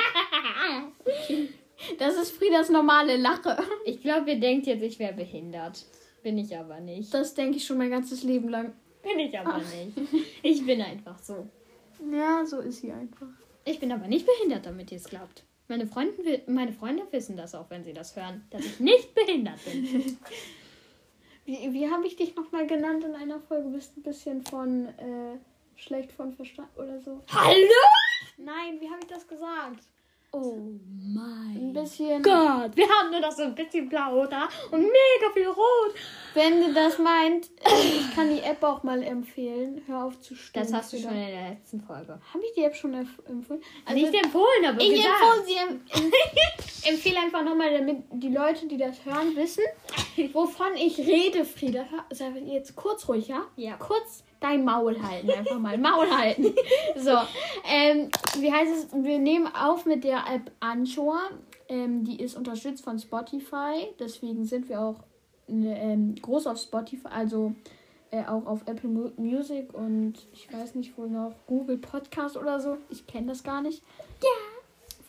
Das 1.98 2.16
ist 2.16 2.30
Friedas 2.30 2.70
normale 2.70 3.18
Lache. 3.18 3.62
Ich 3.84 4.00
glaube, 4.00 4.30
ihr 4.30 4.40
denkt 4.40 4.66
jetzt, 4.66 4.82
ich 4.82 4.98
wäre 4.98 5.12
behindert. 5.12 5.84
Bin 6.22 6.38
ich 6.38 6.56
aber 6.56 6.80
nicht. 6.80 7.12
Das 7.12 7.34
denke 7.34 7.58
ich 7.58 7.66
schon 7.66 7.76
mein 7.76 7.90
ganzes 7.90 8.22
Leben 8.22 8.48
lang. 8.48 8.72
Bin 9.02 9.18
ich 9.18 9.38
aber 9.38 9.58
nicht. 9.58 10.24
Ich 10.42 10.64
bin 10.64 10.80
einfach 10.80 11.18
so. 11.18 11.46
Ja, 12.10 12.46
so 12.46 12.60
ist 12.60 12.80
sie 12.80 12.90
einfach. 12.90 13.26
Ich 13.66 13.80
bin 13.80 13.92
aber 13.92 14.06
nicht 14.06 14.24
behindert, 14.24 14.64
damit 14.64 14.92
ihr 14.92 14.98
es 14.98 15.04
glaubt. 15.04 15.44
Meine, 15.68 15.86
Freunden, 15.86 16.22
meine 16.46 16.72
Freunde 16.72 17.02
wissen 17.10 17.36
das 17.36 17.54
auch, 17.54 17.68
wenn 17.68 17.84
sie 17.84 17.92
das 17.92 18.16
hören, 18.16 18.46
dass 18.50 18.64
ich 18.64 18.80
nicht 18.80 19.14
behindert 19.14 19.62
bin. 19.64 20.18
Wie, 21.46 21.74
wie 21.74 21.90
habe 21.90 22.06
ich 22.06 22.16
dich 22.16 22.34
nochmal 22.36 22.66
genannt 22.66 23.04
in 23.04 23.14
einer 23.14 23.38
Folge? 23.38 23.68
Bist 23.68 23.98
ein 23.98 24.02
bisschen 24.02 24.42
von 24.44 24.86
äh, 24.86 25.36
schlecht 25.76 26.10
von 26.10 26.32
Verstand 26.32 26.70
oder 26.76 26.98
so. 27.02 27.20
Hallo? 27.30 27.58
Nein, 28.36 28.80
wie 28.80 28.88
habe 28.90 29.00
ich 29.00 29.06
das 29.06 29.26
gesagt? 29.28 29.84
Oh 30.32 30.56
Ein 30.56 31.12
mein. 31.14 32.22
Gott. 32.22 32.76
Wir 32.76 32.88
haben 32.88 33.12
nur 33.12 33.20
noch 33.20 33.30
so 33.30 33.44
ein 33.44 33.54
bisschen 33.54 33.88
blau 33.88 34.26
da 34.26 34.48
und 34.72 34.80
mega 34.80 35.32
viel 35.32 35.46
rot. 35.46 35.94
Wenn 36.34 36.60
du 36.60 36.74
das 36.74 36.98
meint, 36.98 37.50
ich 37.64 38.12
kann 38.16 38.34
die 38.34 38.40
App 38.40 38.60
auch 38.64 38.82
mal 38.82 39.00
empfehlen. 39.04 39.82
Hör 39.86 40.06
auf 40.06 40.20
zu 40.20 40.34
stimmen. 40.34 40.66
Das 40.66 40.72
hast 40.72 40.92
du 40.92 40.98
schon 40.98 41.12
in 41.12 41.28
der 41.28 41.50
letzten 41.50 41.80
Folge. 41.80 42.20
Habe 42.32 42.44
ich 42.44 42.52
die 42.54 42.64
App 42.64 42.74
schon 42.74 42.94
empfohlen? 42.94 43.62
Also, 43.84 44.00
nicht 44.00 44.24
empfohlen, 44.24 44.66
aber 44.66 44.80
ich 44.80 44.90
gesagt. 44.90 45.14
empfehle 45.38 45.80
sie 45.92 46.02
em 46.02 46.12
empfehle 46.94 47.20
einfach 47.20 47.44
nochmal, 47.44 47.72
damit 47.78 48.02
die 48.10 48.30
Leute, 48.30 48.66
die 48.66 48.76
das 48.76 49.04
hören, 49.04 49.36
wissen, 49.36 49.62
wovon 50.32 50.74
ich 50.74 50.98
rede, 50.98 51.44
Frieda. 51.44 51.84
Sei 52.10 52.30
jetzt 52.46 52.74
kurz 52.74 53.08
ruhig, 53.08 53.28
ja? 53.28 53.46
Ja. 53.54 53.76
Kurz 53.76 54.24
dein 54.44 54.64
Maul 54.64 55.02
halten, 55.02 55.30
einfach 55.30 55.58
mal. 55.58 55.78
Maul 55.78 56.10
halten. 56.10 56.54
So, 56.96 57.16
ähm, 57.66 58.10
wie 58.38 58.52
heißt 58.52 58.70
es? 58.72 59.04
Wir 59.04 59.18
nehmen 59.18 59.48
auf 59.48 59.86
mit 59.86 60.04
der 60.04 60.18
App 60.18 60.50
Anchor. 60.60 61.18
Ähm, 61.68 62.04
die 62.04 62.22
ist 62.22 62.36
unterstützt 62.36 62.84
von 62.84 62.98
Spotify. 62.98 63.88
Deswegen 63.98 64.44
sind 64.44 64.68
wir 64.68 64.80
auch 64.80 64.96
ne, 65.48 65.78
ähm, 65.80 66.14
groß 66.20 66.46
auf 66.46 66.58
Spotify, 66.58 67.08
also 67.08 67.54
äh, 68.10 68.24
auch 68.26 68.46
auf 68.46 68.60
Apple 68.66 68.88
Mu 68.88 69.10
Music 69.16 69.72
und 69.72 70.14
ich 70.32 70.52
weiß 70.52 70.74
nicht, 70.74 70.96
wo 70.96 71.06
noch, 71.06 71.32
Google 71.46 71.78
Podcast 71.78 72.36
oder 72.36 72.60
so. 72.60 72.76
Ich 72.90 73.06
kenne 73.06 73.28
das 73.28 73.42
gar 73.42 73.62
nicht. 73.62 73.82
Ja. 74.22 74.28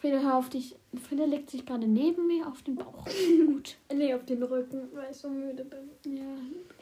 Frieda, 0.06 0.20
hör 0.20 0.36
auf 0.36 0.50
dich. 0.50 0.76
Frieda 1.10 1.26
legt 1.26 1.50
sich 1.50 1.66
gerade 1.66 1.88
neben 1.88 2.28
mir 2.28 2.46
auf 2.48 2.62
den 2.62 2.76
Bauch. 2.76 3.06
Gut. 3.48 3.76
Nee, 3.92 4.14
auf 4.14 4.24
den 4.26 4.44
Rücken, 4.44 4.88
weil 4.94 5.10
ich 5.10 5.18
so 5.18 5.30
müde 5.30 5.66
bin. 5.66 6.16
Ja. 6.16 6.22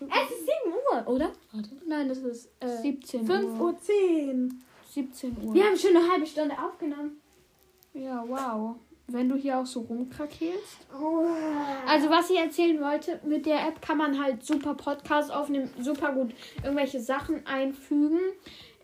Es 0.01 0.29
ist 0.29 0.39
7 0.39 0.73
Uhr, 0.73 1.07
oder? 1.07 1.31
Warte. 1.53 1.69
Nein, 1.87 2.09
es 2.09 2.17
ist 2.17 2.49
äh, 2.59 2.67
17 2.67 3.25
5 3.25 3.59
Uhr. 3.59 3.67
Uhr 3.67 3.79
10. 3.79 4.61
17 4.91 5.37
Uhr. 5.41 5.53
Wir 5.53 5.63
haben 5.63 5.77
schon 5.77 5.95
eine 5.95 6.11
halbe 6.11 6.25
Stunde 6.25 6.53
aufgenommen. 6.61 7.21
Ja, 7.93 8.25
wow. 8.27 8.75
Wenn 9.07 9.29
du 9.29 9.37
hier 9.37 9.57
auch 9.57 9.65
so 9.65 9.81
rumkrakelst. 9.81 10.87
Also 11.87 12.09
was 12.09 12.29
ich 12.29 12.37
erzählen 12.37 12.81
wollte, 12.81 13.21
mit 13.25 13.45
der 13.45 13.65
App 13.69 13.81
kann 13.81 13.97
man 13.97 14.21
halt 14.21 14.43
super 14.45 14.73
Podcasts 14.73 15.31
aufnehmen, 15.31 15.69
super 15.79 16.11
gut 16.11 16.33
irgendwelche 16.61 16.99
Sachen 16.99 17.45
einfügen. 17.47 18.19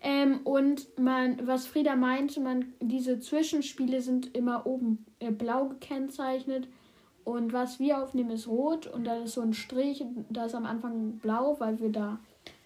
Ähm, 0.02 0.40
und 0.44 0.98
man, 0.98 1.46
was 1.46 1.66
Frieda 1.66 1.94
meinte, 1.96 2.40
man, 2.40 2.72
diese 2.80 3.20
Zwischenspiele 3.20 4.00
sind 4.00 4.34
immer 4.36 4.66
oben 4.66 5.04
äh, 5.18 5.30
blau 5.30 5.66
gekennzeichnet. 5.66 6.68
Und 7.24 7.52
was 7.52 7.78
wir 7.78 8.02
aufnehmen, 8.02 8.30
ist 8.30 8.48
rot. 8.48 8.86
Und 8.86 9.04
da 9.04 9.16
ist 9.16 9.34
so 9.34 9.42
ein 9.42 9.52
Strich, 9.52 10.04
da 10.30 10.46
ist 10.46 10.54
am 10.54 10.64
Anfang 10.64 11.18
blau, 11.18 11.56
weil 11.58 11.78
wir 11.80 11.90
da 11.90 12.18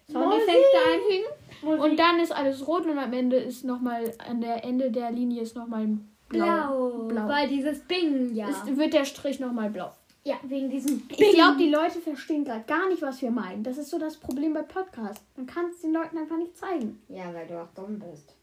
Soundeffekte 0.09 0.77
einfügen. 0.93 1.81
Und 1.81 1.99
dann 1.99 2.19
ist 2.19 2.31
alles 2.31 2.65
rot 2.67 2.85
und 2.85 2.97
am 2.97 3.11
Ende 3.11 3.37
ist 3.37 3.65
nochmal, 3.65 4.13
an 4.27 4.39
der 4.39 4.63
Ende 4.63 4.91
der 4.91 5.11
Linie 5.11 5.41
ist 5.41 5.55
nochmal 5.55 5.87
blau. 6.29 6.45
Blau. 6.45 7.07
Blau. 7.07 7.27
Weil 7.27 7.49
dieses 7.49 7.79
Bing, 7.79 8.33
ja. 8.33 8.49
Ist, 8.49 8.77
wird 8.77 8.93
der 8.93 9.05
Strich 9.05 9.39
nochmal 9.39 9.69
blau. 9.69 9.91
Ja, 10.25 10.39
wegen 10.43 10.69
diesem 10.69 11.01
Bing. 11.07 11.17
Ich 11.19 11.33
glaube, 11.35 11.57
die 11.57 11.69
Leute 11.69 12.01
verstehen 12.01 12.43
gerade 12.43 12.63
gar 12.65 12.89
nicht, 12.89 13.01
was 13.01 13.21
wir 13.21 13.29
meinen. 13.31 13.63
Das 13.63 13.77
ist 13.77 13.89
so 13.91 13.99
das 13.99 14.17
Problem 14.17 14.53
bei 14.53 14.63
Podcasts. 14.63 15.23
Man 15.35 15.45
kann 15.45 15.69
es 15.69 15.81
den 15.81 15.93
Leuten 15.93 16.17
einfach 16.17 16.37
nicht 16.37 16.57
zeigen. 16.57 17.01
Ja, 17.09 17.31
weil 17.33 17.47
du 17.47 17.61
auch 17.61 17.69
dumm 17.75 17.99
bist. 17.99 18.35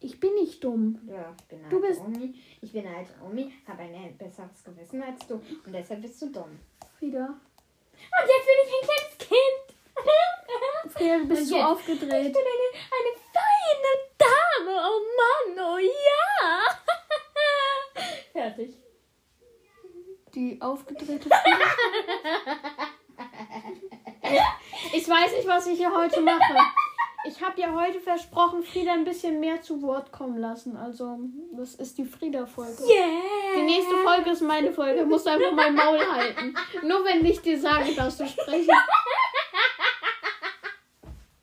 Ich 0.00 0.20
bin 0.20 0.34
nicht 0.34 0.62
dumm. 0.62 0.98
Ja, 1.08 1.34
ich 1.40 1.44
bin 1.46 1.60
Du 1.70 1.76
alte 1.76 1.88
bist- 1.88 2.00
Omi. 2.02 2.34
Ich 2.60 2.72
bin 2.72 2.86
eine 2.86 2.98
alte 2.98 3.12
Omi, 3.24 3.50
habe 3.66 3.82
ein 3.82 4.16
besseres 4.18 4.62
Gewissen 4.62 5.02
als 5.02 5.26
du. 5.26 5.34
Und 5.34 5.72
deshalb 5.72 6.02
bist 6.02 6.20
du 6.20 6.26
dumm. 6.30 6.58
Frieda. 6.98 7.24
Und 7.26 8.28
jetzt 8.28 8.46
bin 8.46 8.58
ich 8.62 8.72
ein 8.74 8.86
kleines 8.86 9.18
Kind. 9.18 9.64
Du 10.96 11.28
bist 11.28 11.40
Und 11.42 11.46
so 11.48 11.54
jetzt? 11.56 11.64
aufgedreht. 11.64 12.26
Ich 12.26 12.32
bin 12.32 12.42
eine, 12.42 12.68
eine 12.92 13.12
feine 13.32 13.92
Dame. 14.18 14.80
Oh 14.86 15.00
Mann, 15.16 15.66
oh 15.66 15.78
ja. 15.78 16.60
Fertig. 18.32 18.74
Die 20.34 20.60
aufgedrehte 20.60 21.28
ich 24.92 25.08
weiß 25.08 25.32
nicht, 25.32 25.46
was 25.46 25.66
ich 25.66 25.78
hier 25.78 25.94
heute 25.94 26.20
mache. 26.20 26.56
Ich 27.26 27.40
habe 27.40 27.60
ja 27.60 27.72
heute 27.72 28.00
versprochen, 28.00 28.62
Frieda 28.62 28.92
ein 28.92 29.04
bisschen 29.04 29.40
mehr 29.40 29.62
zu 29.62 29.80
Wort 29.82 30.12
kommen 30.12 30.36
lassen. 30.36 30.76
Also, 30.76 31.18
das 31.52 31.74
ist 31.76 31.96
die 31.96 32.04
Frieda-Folge. 32.04 32.82
Yeah. 32.82 33.56
Die 33.56 33.62
nächste 33.62 33.96
Folge 33.96 34.30
ist 34.30 34.42
meine 34.42 34.72
Folge. 34.72 35.00
Du 35.00 35.06
musst 35.06 35.26
einfach 35.26 35.52
mein 35.52 35.74
Maul 35.74 35.98
halten. 36.00 36.54
Nur 36.82 37.04
wenn 37.04 37.24
ich 37.24 37.40
dir 37.40 37.58
sage, 37.58 37.94
dass 37.94 38.18
du 38.18 38.26
sprechen. 38.26 38.74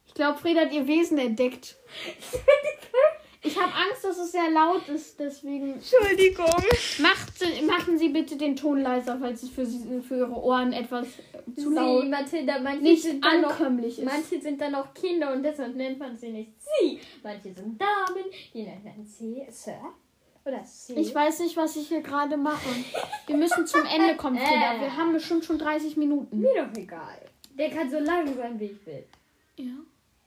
Ich 0.06 0.14
glaube, 0.14 0.38
Frieda 0.38 0.62
hat 0.62 0.72
ihr 0.72 0.86
Wesen 0.86 1.18
entdeckt. 1.18 1.78
Ich 3.62 3.68
habe 3.68 3.90
Angst, 3.90 4.04
dass 4.04 4.18
es 4.18 4.32
sehr 4.32 4.50
laut 4.50 4.88
ist, 4.88 5.20
deswegen 5.20 5.74
Entschuldigung. 5.74 6.48
macht, 7.00 7.64
machen 7.68 7.96
Sie 7.96 8.10
bitte 8.10 8.36
den 8.36 8.56
Ton 8.56 8.82
leiser, 8.82 9.18
falls 9.20 9.44
es 9.44 9.50
für, 9.50 9.66
sie, 9.66 10.02
für 10.02 10.18
Ihre 10.18 10.34
Ohren 10.34 10.74
etwas 10.74 11.08
zu 11.56 11.70
laut, 11.70 12.02
Sie, 12.02 12.10
Mathilda, 12.10 12.60
manche 12.60 12.82
nicht 12.82 13.04
sind 13.04 13.24
dann 13.24 13.42
noch 13.42 13.52
ankömmlich 13.52 14.00
ist. 14.00 14.06
Manche 14.06 14.42
sind 14.42 14.60
dann 14.60 14.74
auch 14.74 14.92
Kinder 14.96 15.32
und 15.34 15.44
deshalb 15.44 15.76
nennt 15.76 16.00
man 16.00 16.18
sie 16.18 16.30
nicht 16.30 16.54
sie. 16.60 17.00
Manche 17.22 17.54
sind 17.54 17.80
Damen, 17.80 18.26
die 18.52 18.64
nennt 18.64 18.84
man 18.84 19.06
sie 19.06 19.46
Sir 19.52 19.94
oder 20.44 20.64
sie. 20.66 20.96
Ich 20.96 21.14
weiß 21.14 21.42
nicht, 21.42 21.56
was 21.56 21.76
ich 21.76 21.88
hier 21.88 22.02
gerade 22.02 22.38
mache. 22.38 22.70
Wir 23.28 23.38
müssen 23.38 23.68
zum 23.68 23.86
Ende 23.86 24.16
kommen, 24.16 24.38
Frieda. 24.40 24.82
Wir 24.82 24.98
haben 24.98 25.14
bestimmt 25.14 25.46
schon 25.46 25.60
30 25.60 25.98
Minuten. 25.98 26.40
Mir 26.40 26.66
doch 26.66 26.76
egal. 26.76 27.30
Der 27.60 27.70
kann 27.70 27.92
so 27.92 28.00
lang 28.00 28.34
sein, 28.36 28.60
wie 28.60 28.66
ich 28.66 28.86
will. 28.88 29.06
Ja. 29.58 29.74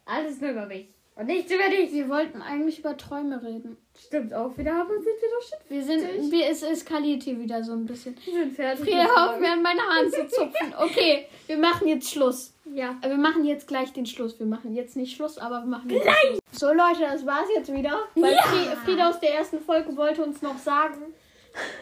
Alles 0.05 0.41
nur 0.41 0.51
über 0.51 0.67
mich. 0.67 0.87
Und 1.17 1.27
nichts 1.27 1.53
über 1.53 1.69
dich. 1.69 1.93
Wir 1.93 2.09
wollten 2.09 2.43
eigentlich 2.43 2.81
über 2.81 2.97
Träume 2.97 3.41
reden. 3.41 3.77
Stimmt 3.97 4.35
auch 4.35 4.57
wieder, 4.59 4.75
aber 4.75 4.95
sind 4.95 5.05
wir 5.05 5.29
doch 5.31 5.49
schon. 5.49 5.59
Wir 5.69 5.83
sind, 5.85 6.33
wir, 6.33 6.49
es 6.51 6.63
eskaliert 6.65 7.23
hier 7.23 7.39
wieder 7.39 7.63
so 7.63 7.73
ein 7.73 7.87
bisschen. 7.87 8.17
Wir 8.25 8.33
sind 8.33 8.57
fertig. 8.57 8.85
Frieda, 8.85 9.05
hör 9.05 9.31
auf 9.35 9.39
mir 9.41 9.53
an 9.53 9.63
meine 9.63 9.81
Haare 9.81 10.11
zu 10.11 10.27
zupfen. 10.27 10.75
Okay, 10.79 11.27
wir 11.47 11.57
machen 11.59 11.87
jetzt 11.87 12.11
Schluss. 12.11 12.53
Ja. 12.75 12.97
Wir 13.01 13.17
machen 13.17 13.45
jetzt 13.45 13.69
gleich 13.69 13.93
den 13.93 14.07
Schluss. 14.07 14.39
Wir 14.41 14.47
machen 14.47 14.75
jetzt 14.75 14.97
nicht 14.97 15.15
Schluss, 15.15 15.39
aber 15.39 15.61
wir 15.61 15.67
machen 15.67 15.89
jetzt 15.91 16.05
Schluss. 16.05 16.39
So 16.51 16.67
Leute, 16.73 17.01
das 17.03 17.25
war's 17.25 17.47
jetzt 17.55 17.73
wieder. 17.73 18.01
Weil 18.17 18.35
Fri- 18.35 18.77
Frieda 18.85 19.09
aus 19.11 19.21
der 19.21 19.35
ersten 19.35 19.61
Folge 19.61 19.97
wollte 19.97 20.25
uns 20.25 20.43
noch 20.43 20.59
sagen, 20.59 21.15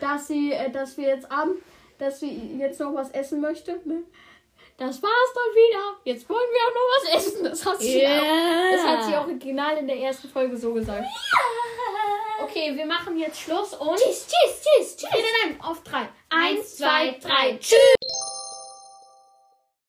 dass 0.02 0.28
sie, 0.28 0.52
äh, 0.52 0.70
dass 0.70 0.98
wir 0.98 1.08
jetzt 1.08 1.32
abend, 1.32 1.56
dass 1.98 2.20
sie 2.20 2.56
jetzt 2.58 2.80
noch 2.80 2.94
was 2.94 3.10
essen 3.12 3.40
möchte. 3.40 3.80
Ne? 3.86 4.02
Das 4.84 5.00
war's 5.00 5.32
dann 5.32 5.54
wieder. 5.54 5.96
Jetzt 6.02 6.28
wollen 6.28 6.48
wir 6.50 6.60
auch 6.66 6.74
noch 6.74 7.14
was 7.14 7.24
essen. 7.24 7.44
Das 7.44 7.64
hat 7.64 7.80
sie, 7.80 8.00
Yeah. 8.00 8.20
auch, 8.20 8.72
das 8.72 8.84
hat 8.84 9.04
sie 9.04 9.14
original 9.14 9.76
in 9.76 9.86
der 9.86 9.96
ersten 9.96 10.28
Folge 10.28 10.56
so 10.56 10.74
gesagt. 10.74 11.04
Okay, 12.42 12.76
wir 12.76 12.84
machen 12.86 13.16
jetzt 13.16 13.40
Schluss 13.40 13.74
und. 13.74 13.96
Tschüss, 13.96 14.26
tschüss, 14.26 14.60
tschüss, 14.60 14.96
tschüss. 14.96 15.08
Nein, 15.12 15.22
nein, 15.44 15.60
auf 15.60 15.84
drei. 15.84 16.08
Eins, 16.30 16.78
zwei, 16.78 17.16
drei. 17.22 17.56
Tschüss. 17.60 18.01